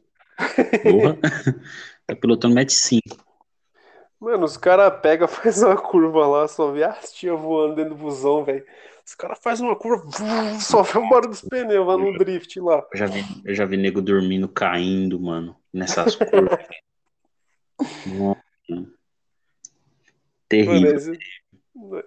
[0.83, 1.19] Porra.
[2.07, 3.17] Tá pilotando Match 5.
[4.21, 8.01] Mano, os caras pegam, faz uma curva lá, só vê as tia voando dentro do
[8.01, 8.65] busão, velho.
[9.05, 10.05] Os caras fazem uma curva,
[10.61, 12.85] só vê o barulho dos pneus lá no drift lá.
[12.93, 16.59] Eu já vi, eu já vi nego dormindo, caindo, mano, nessas curvas.
[18.07, 18.41] Nossa.
[18.71, 18.93] Mano,
[20.49, 20.95] Terrível.
[20.97, 21.19] esse-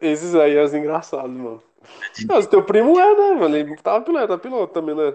[0.02, 1.62] Esses aí é os engraçados, mano.
[2.28, 3.56] Não, teu primo é, né, mano?
[3.56, 5.14] Ele tava piloto, era piloto também, né?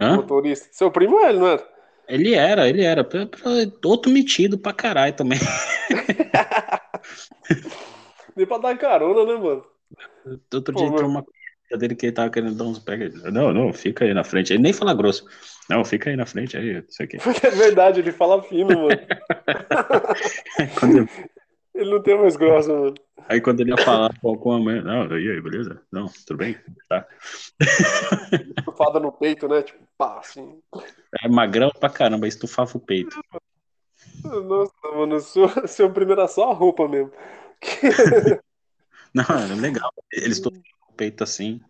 [0.00, 0.16] Hã?
[0.16, 0.68] Motorista.
[0.72, 1.73] Seu primo é, ele, não era?
[2.08, 3.06] Ele era, ele era.
[3.84, 5.38] Outro metido pra caralho também.
[8.36, 9.64] Nem pra dar carona, né, mano?
[10.52, 13.08] Outro Pô, dia entrou uma coisa dele que ele tava querendo dar uns pega.
[13.30, 14.52] Não, não, fica aí na frente.
[14.52, 15.24] Ele nem fala grosso.
[15.70, 17.16] Não, fica aí na frente aí, isso aqui.
[17.42, 18.88] É verdade, ele fala fino, mano.
[20.78, 21.08] Quando ele-
[21.74, 22.94] Ele não tem mais grossa, mano.
[23.28, 25.82] aí quando ele ia falar com com a mãe, não, e aí, beleza?
[25.90, 26.56] Não, tudo bem?
[26.88, 27.06] Tá.
[28.58, 29.62] Estufada no peito, né?
[29.62, 30.60] Tipo, pá, assim.
[31.22, 33.20] É magrão pra caramba, estufava o peito.
[34.24, 37.10] Nossa, mano, seu, seu primeiro era só a roupa mesmo.
[39.12, 39.92] Não, era legal.
[40.12, 41.60] Ele estufava o peito assim,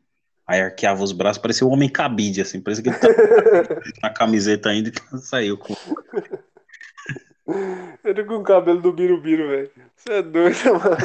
[0.47, 4.69] aí arqueava os braços, parecia um homem cabide, assim, parecia que ele tava na camiseta
[4.69, 5.75] ainda e saiu com.
[8.05, 9.71] Ele com o cabelo do Birubiru, velho.
[9.97, 10.97] Você é doido, mano.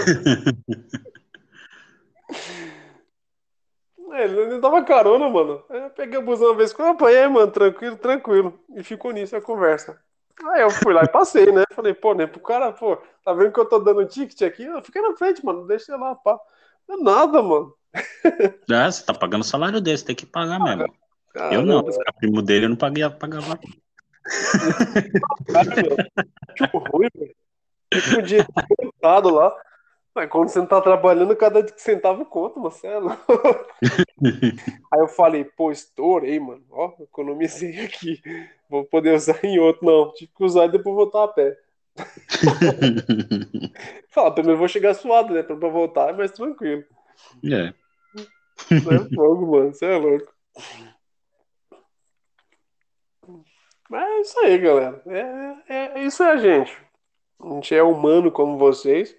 [4.14, 5.64] É, Ele não dava carona, mano.
[5.70, 8.60] Eu peguei o busão uma vez com ele, e aí, mano, tranquilo, tranquilo.
[8.76, 10.00] E ficou nisso a conversa.
[10.52, 11.64] Aí eu fui lá e passei, né?
[11.74, 14.64] Falei, pô, nem pro cara, pô, tá vendo que eu tô dando ticket aqui?
[14.64, 16.40] Eu fiquei na frente, mano, deixa lá, pá.
[16.88, 17.76] Não é nada, mano.
[18.72, 20.84] Ah, você tá pagando o salário dele, você tem que pagar mesmo.
[20.84, 20.92] Eu
[21.34, 23.60] Caramba, não, se era primo dele, eu não paguei, pagava.
[26.56, 27.36] Tipo, ruim, velho.
[27.94, 28.46] Fica um dia
[28.78, 29.54] contado lá.
[30.14, 32.60] Mas quando você não tá trabalhando, cada centavo conta.
[32.60, 33.00] Você é.
[34.92, 36.64] Aí eu falei, pô, estourei, mano.
[36.70, 38.22] Ó, economizei aqui.
[38.70, 39.86] Vou poder usar em outro.
[39.86, 41.58] Não, tive que usar e depois voltar a pé.
[44.10, 45.44] Fala, primeiro eu vou chegar suado, né?
[45.44, 46.84] Pra voltar é mais tranquilo.
[47.46, 47.74] é.
[48.72, 49.74] Não é fogo, mano.
[49.74, 50.34] Você é louco.
[53.90, 55.02] Mas é isso aí, galera.
[55.68, 56.78] É, é, isso é a gente.
[57.42, 59.16] A gente é humano como vocês.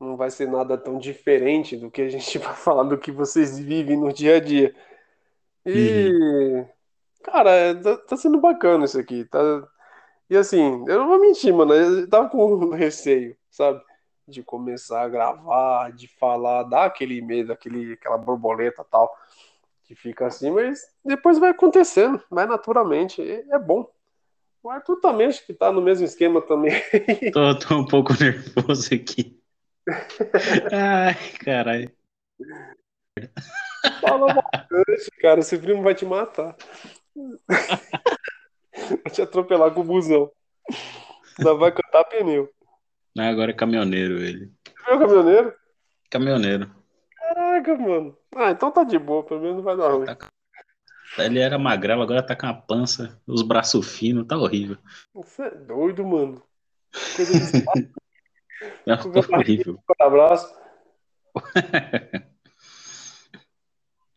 [0.00, 3.58] Não vai ser nada tão diferente do que a gente vai falar do que vocês
[3.58, 4.74] vivem no dia a dia.
[5.66, 6.64] E,
[7.24, 9.24] cara, é, tá, tá sendo bacana isso aqui.
[9.24, 9.40] Tá...
[10.30, 11.74] E assim, eu não vou mentir, mano.
[11.74, 13.82] Eu tava com receio, sabe?
[14.28, 19.16] De começar a gravar, de falar, dar aquele medo, aquele, aquela borboleta e tal.
[19.84, 23.22] Que fica assim, mas depois vai acontecendo, vai naturalmente.
[23.22, 23.88] É bom.
[24.66, 26.72] O Arthur também, acho que tá no mesmo esquema também.
[27.32, 29.40] Tô, tô um pouco nervoso aqui.
[30.72, 31.92] Ai, caralho.
[34.00, 35.38] Fala bastante, cara.
[35.38, 36.56] Esse primo vai te matar.
[38.74, 40.30] Vai te atropelar com o busão.
[41.38, 42.50] Ainda vai cantar pneu.
[43.18, 44.52] Ah, Agora é caminhoneiro ele.
[44.84, 45.54] Viu o caminhoneiro?
[46.10, 46.70] Caminhoneiro.
[47.16, 48.18] Caraca, mano.
[48.34, 50.06] Ah, então tá de boa, pelo menos não vai dar ruim.
[51.18, 54.76] Ele era magrelo, agora tá com a pança, os braços finos, tá horrível.
[55.14, 56.42] Você é doido, mano.
[57.14, 57.40] Coisa de
[58.86, 59.78] Não, tá horrível.
[60.00, 60.54] abraço.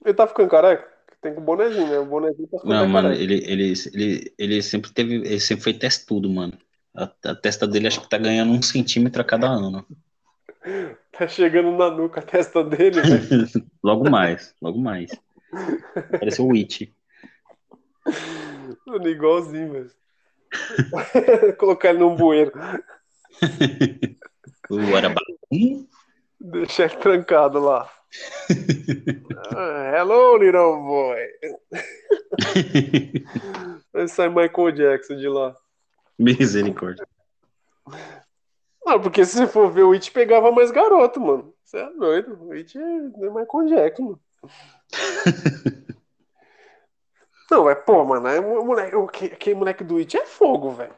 [0.05, 0.87] Ele tá ficando careca?
[1.21, 1.99] Tem com o bonezinho, né?
[1.99, 3.23] O bonezinho tá ficando Não, mano, careca.
[3.23, 6.53] ele, ele, ele, ele sempre teve, ele sempre foi testudo, mano.
[6.95, 9.85] A, a testa dele acho que tá ganhando um centímetro a cada ano.
[11.11, 13.47] Tá chegando na nuca a testa dele, velho.
[13.83, 15.11] Logo mais, logo mais.
[16.11, 16.89] Parece o Witch.
[18.85, 19.91] Mano, igualzinho, velho.
[21.57, 22.51] Colocar ele num bueiro.
[24.69, 25.87] O Arabacum?
[26.39, 27.89] Deixar ele trancado lá.
[29.55, 31.17] Ah, Hello, little boy.
[33.91, 35.55] Vai sair Michael Jackson de lá.
[36.19, 37.07] Misericórdia.
[38.85, 41.51] Não, porque se você for ver, o It pegava mais garoto, mano.
[41.63, 42.37] Você é doido.
[42.43, 44.21] O It é Michael Jackson, mano.
[47.49, 50.93] Não, é, pô, mano, é, moleque, o, que- aquele moleque do It é fogo, velho.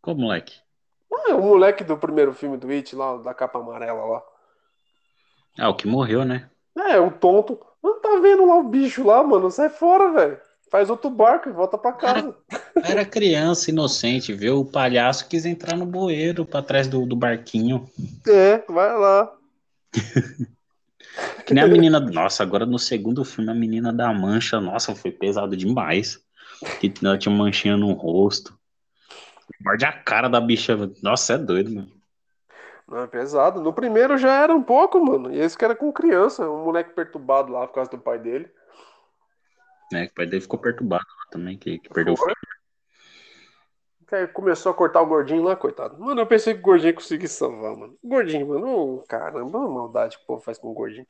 [0.00, 0.54] Qual moleque?
[1.12, 4.22] Ah, o moleque do primeiro filme do It, lá, da capa amarela lá.
[5.58, 6.48] Ah, o que morreu, né?
[6.76, 7.58] É, o tonto.
[7.82, 9.50] Não tá vendo lá o bicho lá, mano?
[9.50, 10.40] Sai fora, velho.
[10.70, 12.36] Faz outro barco e volta pra casa.
[12.82, 14.60] Era criança, inocente, viu?
[14.60, 17.88] O palhaço quis entrar no bueiro pra trás do, do barquinho.
[18.26, 19.32] É, vai lá.
[21.46, 22.00] Que nem a menina.
[22.00, 26.20] Nossa, agora no segundo filme, a menina da mancha, nossa, foi pesado demais.
[26.80, 28.58] Que ela tinha manchinha no rosto.
[29.60, 30.76] Morde a cara da bicha.
[31.02, 31.92] Nossa, é doido, mano.
[32.88, 33.60] Não, é pesado.
[33.60, 35.32] No primeiro já era um pouco, mano.
[35.32, 38.48] E esse que era com criança, um moleque perturbado lá por causa do pai dele.
[39.92, 42.28] É, que o pai dele ficou perturbado lá também, que, que perdeu o Foi.
[42.28, 42.55] filho.
[44.12, 45.98] Aí começou a cortar o gordinho lá, coitado.
[45.98, 47.96] Mano, eu pensei que o gordinho conseguia salvar, mano.
[48.02, 51.06] O gordinho, mano, ô, caramba, uma maldade que o povo faz com o gordinho.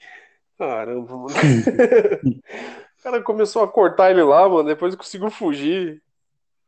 [0.59, 1.28] Caramba, mano.
[2.99, 4.68] o cara começou a cortar ele lá, mano.
[4.68, 6.03] Depois conseguiu fugir.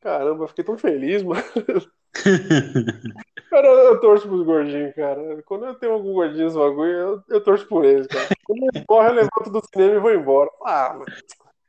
[0.01, 1.43] Caramba, eu fiquei tão feliz, mano.
[3.51, 5.43] Cara, eu torço pros gordinhos, cara.
[5.45, 8.29] Quando eu tenho algum gordinho nos bagulho, eu, eu torço por eles, cara.
[8.45, 10.51] Quando eles morrem, eu levanto do cinema e vou embora.
[10.65, 11.07] Ah, mano.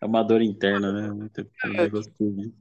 [0.02, 1.10] É uma dor interna, né?
[1.10, 2.54] Muito é, negócio que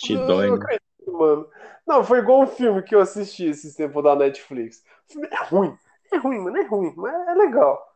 [0.00, 0.50] te dói.
[0.50, 0.78] Né?
[1.12, 1.48] Mano.
[1.86, 4.82] Não, foi igual um filme que eu assisti esse tempo da Netflix.
[5.08, 5.78] O filme é ruim.
[6.12, 6.56] É ruim, mano.
[6.56, 7.94] É ruim, mas é legal.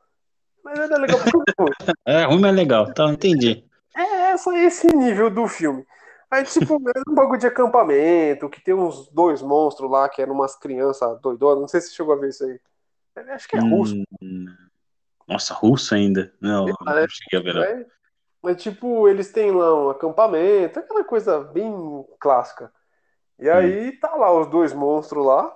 [0.65, 1.73] Mas é legal porque é ruim.
[2.07, 2.93] É ruim, mas é legal.
[2.93, 3.65] Tá, entendi.
[3.95, 5.87] É só esse nível do filme.
[6.31, 10.35] Aí, tipo, é um bagulho de acampamento, que tem uns dois monstros lá, que eram
[10.35, 11.61] umas crianças doidonas.
[11.61, 12.59] Não sei se você chegou a ver isso aí.
[13.35, 14.03] Acho que é russo.
[14.23, 14.47] Hum,
[15.29, 16.33] nossa, russo ainda?
[16.41, 17.77] Não, não É, cheguei a ver.
[17.77, 17.87] não.
[18.43, 21.73] Mas, tipo, eles têm lá um acampamento, aquela coisa bem
[22.19, 22.73] clássica.
[23.43, 25.53] E aí tá lá os dois monstros lá,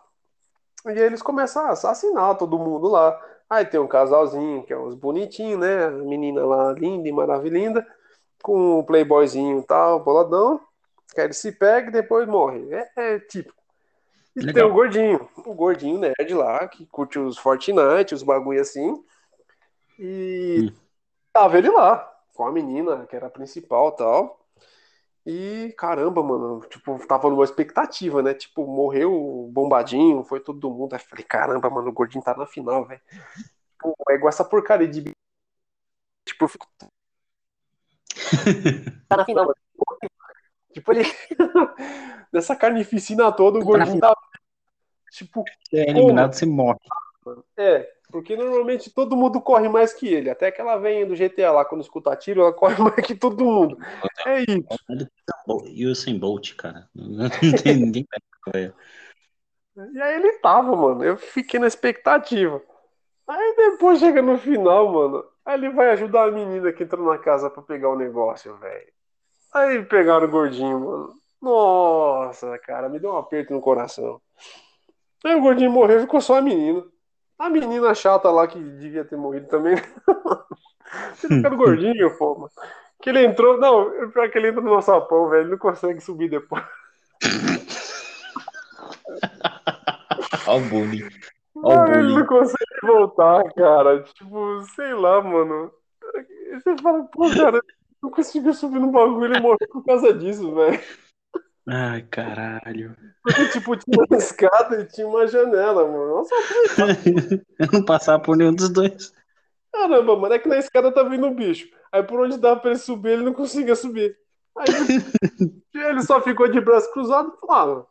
[0.87, 3.17] e eles começam a assassinar todo mundo lá.
[3.49, 5.87] Aí tem um casalzinho, que é os bonitinhos, né?
[5.87, 7.87] A menina lá, linda e maravilhosa,
[8.43, 10.61] com o playboyzinho e tal, boladão.
[11.15, 12.69] Que aí ele se pega e depois morre.
[12.75, 13.63] É, é típico.
[14.35, 14.69] E tem Legal.
[14.69, 19.01] o gordinho, o gordinho nerd lá, que curte os Fortnite, os bagulho assim.
[19.97, 20.73] E
[21.33, 24.46] tava ele lá, com a menina, que era a principal e tal.
[25.27, 28.33] E caramba, mano, tipo, tava numa expectativa, né?
[28.33, 30.95] Tipo, morreu bombadinho, foi todo mundo.
[30.95, 33.01] Aí falei, caramba, mano, o gordinho tá na final, velho.
[33.77, 35.03] Pô, é igual essa porcaria de.
[36.25, 36.67] Tipo, eu fico.
[39.09, 39.57] tá na final, mano.
[40.73, 41.03] Tipo, ele.
[42.33, 44.15] Nessa carnificina toda, o gordinho tá.
[45.11, 46.79] Tipo, é eliminado, você morre.
[47.57, 50.31] é, porque normalmente todo mundo corre mais que ele.
[50.31, 53.79] Até aquela velhinha do GTA lá, quando escuta tiro, ela corre mais que todo mundo.
[54.27, 55.67] É isso.
[55.67, 56.89] E o Usain Bolt, cara.
[56.95, 57.29] Não
[57.63, 58.07] tem ninguém.
[59.93, 61.05] E aí ele tava, mano.
[61.05, 62.63] Eu fiquei na expectativa.
[63.29, 65.25] Aí depois chega no final, mano.
[65.45, 68.93] Aí ele vai ajudar a menina que entrou na casa pra pegar o negócio, velho.
[69.53, 71.15] Aí pegaram o gordinho, mano.
[71.41, 74.21] Nossa, cara, me deu um aperto no coração.
[75.25, 76.85] Aí o gordinho morreu, ficou só a menina.
[77.39, 79.75] A menina chata lá que devia ter morrido também.
[81.23, 82.51] Ele fica do gordinho, pô, mano.
[83.03, 83.59] Que ele entrou.
[83.59, 85.43] Não, pior que ele entra no nosso sapão, velho.
[85.43, 86.65] Ele não consegue subir depois.
[90.47, 91.09] Olha o bullying.
[91.55, 94.03] O ele não consegue voltar, cara.
[94.03, 95.71] Tipo, sei lá, mano.
[96.53, 97.61] Você fala, pô, cara,
[98.03, 100.81] não conseguiu subir no bagulho e morreu por causa disso, velho.
[101.69, 102.97] Ai, caralho.
[103.23, 106.17] Porque, tipo, tinha uma escada e tinha uma janela, mano.
[106.17, 106.35] Nossa,
[107.59, 109.13] Eu não passava por nenhum dos dois.
[109.73, 110.35] caramba, mano.
[110.35, 111.69] É que na escada tá vindo um bicho.
[111.91, 114.17] Aí por onde dava pra ele subir, ele não conseguia subir.
[114.57, 114.69] Aí
[115.75, 117.87] ele só ficou de braço cruzado e falou, ah,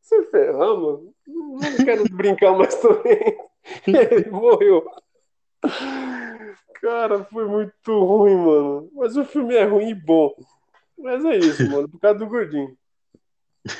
[0.00, 1.14] se ferrar, mano.
[1.26, 3.38] Não quero brincar mais também.
[3.86, 4.84] E aí ele morreu.
[6.80, 8.90] Cara, foi muito ruim, mano.
[8.94, 10.34] Mas o filme é ruim e bom.
[10.98, 12.76] Mas é isso, mano, por causa do gordinho.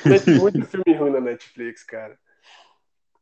[0.07, 2.17] Tem muito filme ruim na Netflix, cara.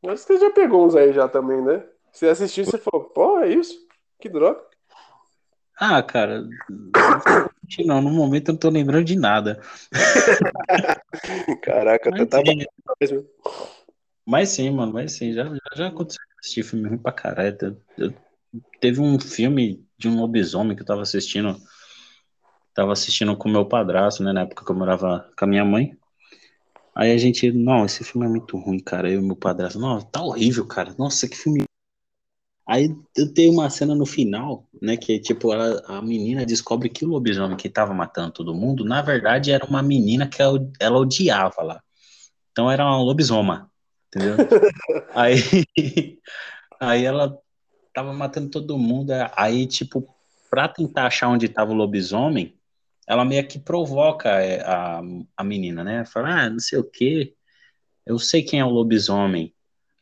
[0.07, 1.83] Acho que você já pegou uns aí já também, né?
[2.11, 3.87] Você assistiu e você falou, pô, é isso?
[4.19, 4.61] Que droga.
[5.79, 6.43] Ah, cara.
[7.85, 9.61] Não, no momento eu não tô lembrando de nada.
[11.61, 12.65] Caraca, Mas tá sim,
[12.99, 13.25] mesmo.
[14.25, 15.33] mas sim, mano, mas sim.
[15.33, 15.45] Já,
[15.75, 17.57] já, aconteceu assistir filme ruim pra caralho.
[17.61, 18.13] Eu- eu-
[18.79, 21.57] teve um filme de um lobisomem que eu tava assistindo.
[22.73, 24.33] Tava assistindo com meu padrasto, né?
[24.33, 25.97] Na época que eu morava com a minha mãe.
[26.93, 29.09] Aí a gente, não, esse filme é muito ruim, cara.
[29.09, 30.93] Eu e meu padrasto, não, tá horrível, cara.
[30.97, 31.63] Nossa, que filme.
[32.67, 32.93] Aí
[33.33, 34.97] tenho uma cena no final, né?
[34.97, 39.01] Que tipo, a, a menina descobre que o lobisomem que tava matando todo mundo, na
[39.01, 41.81] verdade, era uma menina que ela, ela odiava lá.
[42.51, 43.69] Então era uma lobisoma,
[44.07, 44.35] entendeu?
[45.15, 45.39] Aí,
[46.79, 47.37] aí ela
[47.93, 49.11] tava matando todo mundo.
[49.35, 50.07] Aí, tipo,
[50.49, 52.55] pra tentar achar onde tava o lobisomem,
[53.11, 55.01] ela meio que provoca é, a,
[55.35, 56.05] a menina, né?
[56.05, 57.33] Fala, ah, não sei o quê,
[58.05, 59.53] eu sei quem é o lobisomem.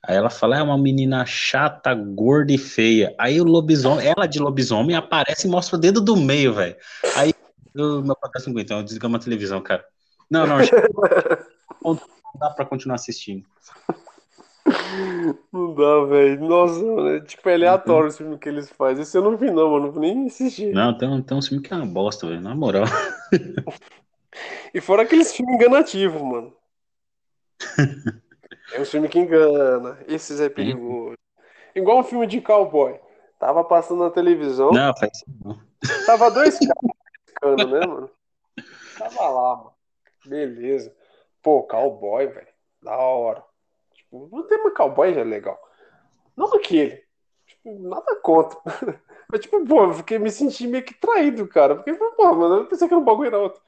[0.05, 3.15] Aí ela fala, é uma menina chata, gorda e feia.
[3.17, 6.75] Aí o lobisomem, ela de lobisomem aparece e mostra o dedo do meio, velho.
[7.15, 7.33] Aí
[7.73, 9.83] eu, meu padrasto não aguenta, então desligamos a televisão, cara.
[10.29, 10.57] Não, não,
[11.83, 11.99] não
[12.39, 13.43] dá pra continuar assistindo.
[15.51, 16.41] Não dá, velho.
[16.41, 19.03] Nossa, mano, é tipo é aleatório esse filme que eles fazem.
[19.03, 19.99] Esse eu não vi, não, mano.
[19.99, 20.73] Nem assistir.
[20.73, 22.85] Não, tem, um- tem um filme que é uma bosta, velho, na moral.
[24.73, 26.53] E fora aqueles filmes enganativos, mano.
[28.71, 29.97] É um filme que engana.
[30.07, 31.17] Esses é perigoso.
[31.75, 32.99] Igual um filme de cowboy.
[33.39, 34.71] Tava passando na televisão.
[34.71, 35.59] Não, faz isso não.
[36.05, 36.75] Tava dois caras
[37.25, 38.09] pescando, né, mano?
[38.97, 39.73] Tava lá, mano.
[40.25, 40.95] Beleza.
[41.41, 42.47] Pô, cowboy, velho.
[42.81, 43.43] Da hora.
[44.09, 45.59] Tipo, o tema cowboy já é legal.
[46.35, 47.03] Não aquele.
[47.45, 48.59] Tipo, nada contra.
[49.31, 51.75] Mas, tipo, pô, eu fiquei me senti meio que traído, cara.
[51.75, 53.61] Porque, pô, mano, eu pensei que era um bagulho era outro.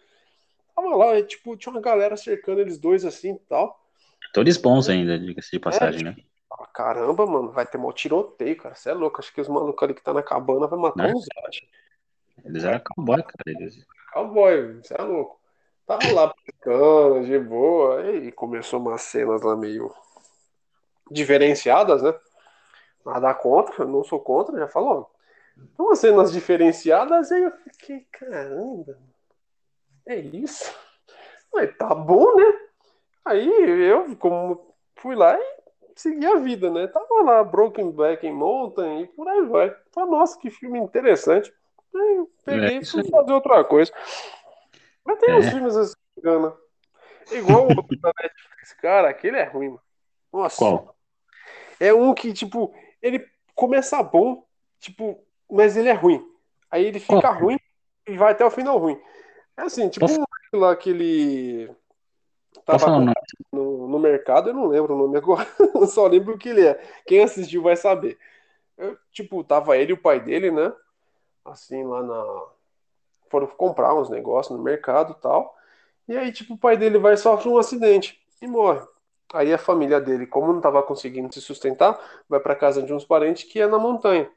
[0.75, 3.79] Tava lá, e, tipo, tinha uma galera cercando eles dois assim e tal.
[4.29, 6.15] Atores bons ainda, diga-se de passagem, né?
[6.51, 8.73] Ah, Caramba, mano, vai ter mó tiroteio, cara.
[8.73, 9.19] Você é louco.
[9.19, 11.13] Acho que os malucos ali que tá na cabana vai matar Né?
[11.13, 11.69] uns zete.
[12.43, 13.43] Eles eram cowboy, cara.
[13.45, 13.85] Eles...
[14.13, 15.39] Cowboy, você é louco.
[15.85, 18.09] Tava lá brincando, de boa.
[18.11, 19.93] E começou umas cenas lá meio
[21.12, 22.14] diferenciadas, né?
[23.05, 25.12] Nada contra, eu não sou contra, já falou.
[25.57, 28.97] Então, umas cenas diferenciadas, aí eu fiquei, caramba,
[30.05, 30.74] é isso?
[31.53, 32.59] Mas tá bom, né?
[33.26, 33.47] Aí
[33.89, 35.62] eu, como fui lá e
[35.95, 36.88] segui a vida, né?
[36.88, 39.76] Tava lá, Broken Back em Mountain e por aí vai.
[39.91, 41.53] Falei, nossa, que filme interessante.
[41.93, 43.91] Aí eu peguei É, e fui fazer outra coisa.
[45.03, 45.38] Mas tem É.
[45.38, 46.55] uns filmes assim, engana.
[47.32, 48.74] Igual o da Netflix.
[48.82, 49.82] Cara, aquele é ruim, mano.
[50.32, 50.57] Nossa.
[50.57, 50.95] Qual?
[51.82, 54.45] É um que, tipo, ele começa bom,
[54.79, 55.19] tipo,
[55.49, 56.23] mas ele é ruim.
[56.69, 57.41] Aí ele fica Qual?
[57.41, 57.57] ruim
[58.07, 58.99] e vai até o final ruim.
[59.57, 61.75] É assim, tipo Posso- um moleque lá que ele
[62.65, 62.89] tava
[63.51, 66.65] no, no mercado, eu não lembro o nome agora, eu só lembro o que ele
[66.67, 66.75] é.
[67.05, 68.17] Quem assistiu vai saber.
[68.77, 70.73] Eu, tipo, tava ele e o pai dele, né?
[71.45, 72.45] Assim, lá na.
[73.29, 75.55] Foram comprar uns negócios no mercado e tal.
[76.07, 78.82] E aí, tipo, o pai dele vai e sofre um acidente e morre.
[79.34, 83.05] Aí a família dele, como não tava conseguindo se sustentar, vai pra casa de uns
[83.05, 84.29] parentes que é na montanha.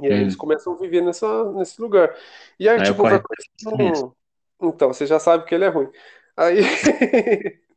[0.00, 0.20] E aí Hum.
[0.22, 2.16] eles começam a viver nessa, nesse lugar.
[2.58, 4.16] E aí, Aí tipo, vai aparecendo
[4.62, 5.90] Então, você já sabe que ele é ruim.
[6.36, 6.60] Aí.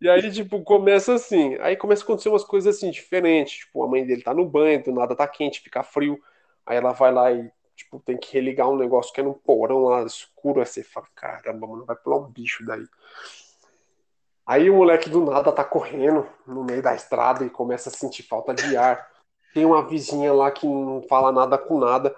[0.00, 1.56] E aí, tipo, começa assim.
[1.60, 3.58] Aí começa a acontecer umas coisas assim, diferentes.
[3.60, 6.18] Tipo, a mãe dele tá no banho, do nada tá quente, fica frio.
[6.64, 9.84] Aí ela vai lá e, tipo, tem que religar um negócio que é num porão
[9.84, 10.60] lá escuro.
[10.60, 12.84] Aí você fala, caramba, mano, vai pular um bicho daí.
[14.50, 18.24] Aí o moleque do nada tá correndo no meio da estrada e começa a sentir
[18.24, 19.08] falta de ar.
[19.54, 22.12] Tem uma vizinha lá que não fala nada com nada.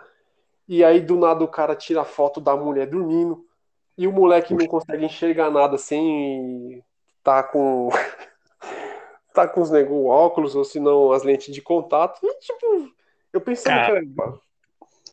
[0.66, 3.44] E aí do nada o cara tira a foto da mulher dormindo.
[3.98, 6.82] E o moleque não consegue enxergar nada sem
[7.22, 7.90] tá com
[9.34, 12.18] tá com os nego óculos ou se não as lentes de contato.
[12.22, 12.94] E tipo,
[13.30, 14.00] eu pensando que era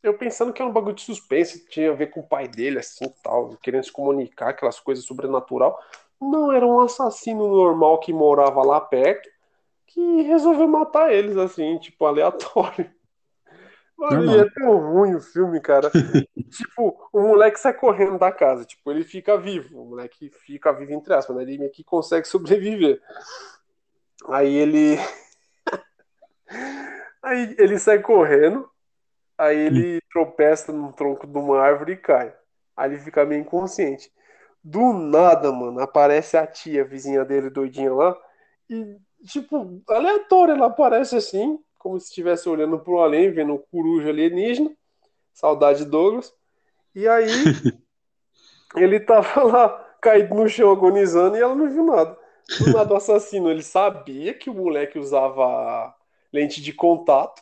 [0.01, 2.79] eu pensando que era um bagulho de suspense, tinha a ver com o pai dele
[2.79, 5.77] assim, tal, querendo se comunicar aquelas coisas sobrenatural.
[6.21, 9.29] Não, era um assassino normal que morava lá perto
[9.89, 12.89] que resolveu matar eles assim, tipo, aleatório.
[13.97, 15.91] Mano, e é tão ruim o filme, cara.
[16.49, 18.63] tipo, o moleque sai correndo da casa.
[18.63, 19.81] Tipo, ele fica vivo.
[19.81, 21.41] O moleque fica vivo, entre aspas, né?
[21.41, 23.01] Ele meio que consegue sobreviver.
[24.29, 24.97] Aí ele.
[27.21, 28.69] aí ele sai correndo.
[29.37, 32.33] Aí ele tropeça no tronco de uma árvore e cai.
[32.77, 34.09] Aí ele fica meio inconsciente.
[34.63, 38.15] Do nada, mano, aparece a tia, vizinha dele, doidinha lá.
[38.69, 44.09] E, tipo, aleatória, ela aparece assim, como se estivesse olhando pro além, vendo um coruja
[44.09, 44.71] alienígena.
[45.33, 46.33] Saudade de Douglas.
[46.93, 47.29] E aí,
[48.75, 49.69] ele tava lá,
[50.01, 52.17] caído no chão, agonizando, e ela não viu nada.
[52.59, 55.95] Do nada, o assassino, ele sabia que o moleque usava
[56.33, 57.41] lente de contato.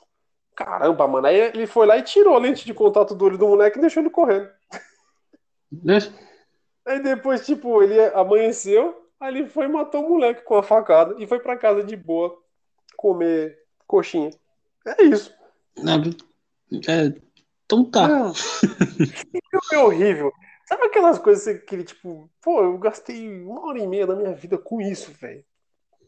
[0.55, 1.27] Caramba, mano.
[1.27, 3.81] Aí ele foi lá e tirou a lente de contato do olho do moleque e
[3.81, 4.49] deixou ele correndo.
[5.71, 5.99] Né?
[6.87, 11.15] Aí depois, tipo, ele amanheceu, aí ele foi e matou o moleque com a facada
[11.19, 12.35] e foi pra casa de boa
[12.95, 14.31] comer coxinha.
[14.85, 15.33] É isso.
[15.77, 16.01] Não,
[16.87, 17.13] é,
[17.65, 18.33] então tá.
[18.33, 20.31] Filme horrível.
[20.65, 24.57] Sabe aquelas coisas que, tipo, pô, eu gastei uma hora e meia da minha vida
[24.57, 25.43] com isso, velho.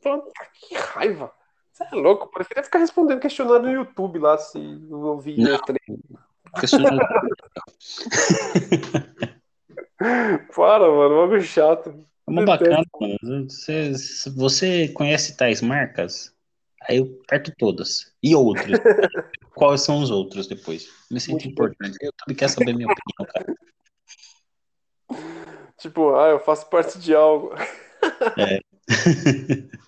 [0.01, 1.31] Falando, "Ah, Que raiva.
[1.71, 4.57] Você é louco, eu preferia ficar respondendo questionário no YouTube lá se
[4.89, 5.57] eu ouvi Não.
[6.59, 6.99] Questionando-
[10.55, 11.89] Para, mano, bagulho chato.
[11.89, 13.49] É uma bacana, mano.
[13.49, 13.91] Você,
[14.35, 16.33] você conhece tais marcas?
[16.87, 18.13] Aí eu perto todas.
[18.23, 18.65] E outros?
[19.53, 20.87] Quais são os outros depois?
[21.11, 21.97] Me sinto importante.
[22.01, 23.53] O YouTube quer saber minha opinião, cara.
[25.77, 27.53] Tipo, ah, eu faço parte de algo.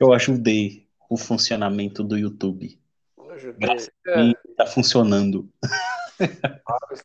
[0.00, 2.78] Eu ajudei o funcionamento do YouTube.
[3.30, 3.58] Ajudei.
[3.58, 5.48] Graças a É, mim, tá funcionando.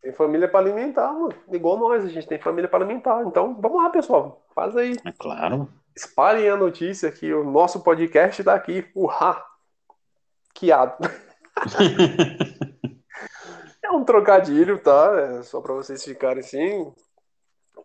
[0.01, 1.33] Tem família pra alimentar, mano.
[1.51, 3.23] Igual nós, a gente tem família pra alimentar.
[3.25, 4.43] Então, vamos lá, pessoal.
[4.53, 4.95] Faz aí.
[5.05, 5.69] É claro.
[5.95, 8.85] Espalhem a notícia que o nosso podcast tá aqui.
[8.95, 9.43] O Ha.
[10.53, 10.97] Quiado.
[13.83, 15.39] É um trocadilho, tá?
[15.39, 16.91] É só pra vocês ficarem assim.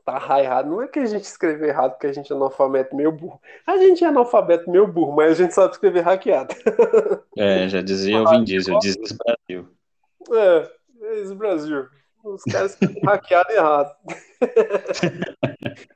[0.05, 0.71] Tá errado.
[0.71, 3.41] Não é que a gente escreveu errado porque a gente é analfabeto meio burro.
[3.67, 6.55] A gente é analfabeto meio burro, mas a gente sabe escrever hackeado.
[7.37, 9.69] É, já dizia o Vin Diesel, diz Brasil.
[10.33, 10.71] É,
[11.09, 11.89] é isso, Brasil.
[12.25, 13.97] Os caras escrevem hackeado errado.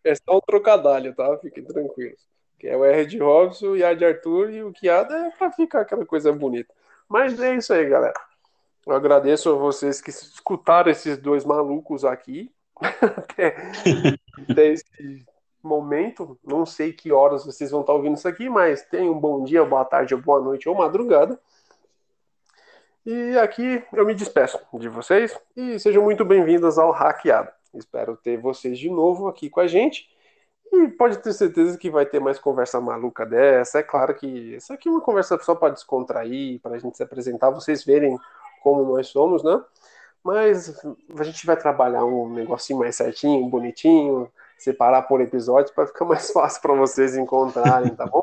[0.04, 1.38] É só um trocadilho, tá?
[1.38, 2.20] Fiquem tranquilos.
[2.58, 5.50] Que é o R de Robson, o I de Arthur e o Kiada é pra
[5.50, 6.72] ficar aquela coisa bonita.
[7.08, 8.14] Mas é isso aí, galera.
[8.86, 12.50] Eu agradeço a vocês que escutaram esses dois malucos aqui
[12.80, 13.56] até,
[14.50, 15.26] até esse
[15.62, 19.44] momento, não sei que horas vocês vão estar ouvindo isso aqui, mas tenham um bom
[19.44, 21.38] dia, boa tarde, boa noite ou madrugada.
[23.04, 27.50] E aqui eu me despeço de vocês e sejam muito bem-vindas ao Hackeado.
[27.74, 30.08] Espero ter vocês de novo aqui com a gente.
[30.72, 33.80] E pode ter certeza que vai ter mais conversa maluca dessa.
[33.80, 37.02] É claro que isso aqui é uma conversa só para descontrair, para a gente se
[37.02, 38.16] apresentar, vocês verem
[38.62, 39.60] como nós somos, né?
[40.22, 40.80] Mas
[41.18, 46.30] a gente vai trabalhar um negocinho mais certinho, bonitinho, separar por episódios para ficar mais
[46.30, 48.22] fácil para vocês encontrarem, tá bom?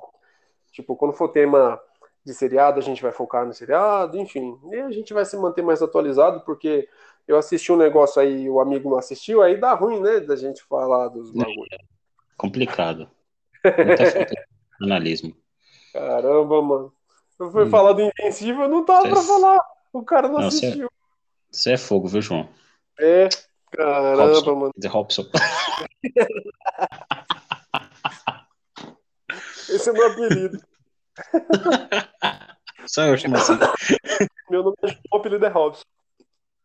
[0.71, 1.79] tipo, quando for tema
[2.25, 4.57] de seriado, a gente vai focar no seriado, enfim.
[4.71, 6.87] E a gente vai se manter mais atualizado, porque
[7.27, 10.63] eu assisti um negócio aí, o amigo não assistiu, aí dá ruim, né, da gente
[10.63, 11.67] falar dos bagulhos.
[11.71, 11.77] É
[12.37, 13.09] complicado.
[14.79, 15.35] Jornalismo.
[15.93, 16.93] Caramba, mano.
[17.39, 17.69] Eu fui hum.
[17.69, 19.09] falar do Invencível, não tava Cê...
[19.09, 19.59] pra falar.
[19.93, 20.89] O cara não, não assistiu.
[21.51, 21.73] Isso é...
[21.73, 22.49] é fogo, viu, João?
[22.99, 23.29] É.
[23.71, 24.55] Caramba, Robson.
[24.55, 24.73] mano.
[24.87, 25.25] Robson.
[29.69, 30.59] Esse é meu apelido.
[32.87, 33.57] Só eu chamo assim.
[34.49, 35.83] Meu nome é João, apelido é Robson.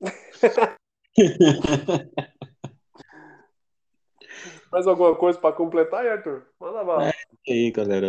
[4.72, 6.46] Mais alguma coisa para completar, Arthur?
[6.58, 7.08] Manda bala.
[7.08, 7.12] É
[7.48, 8.08] aí, galera.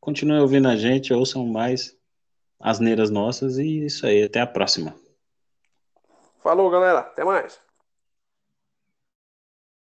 [0.00, 1.98] Continue ouvindo a gente, ouçam mais
[2.58, 4.22] as neiras nossas e isso aí.
[4.22, 4.94] Até a próxima.
[6.42, 7.00] Falou, galera.
[7.00, 7.60] Até mais.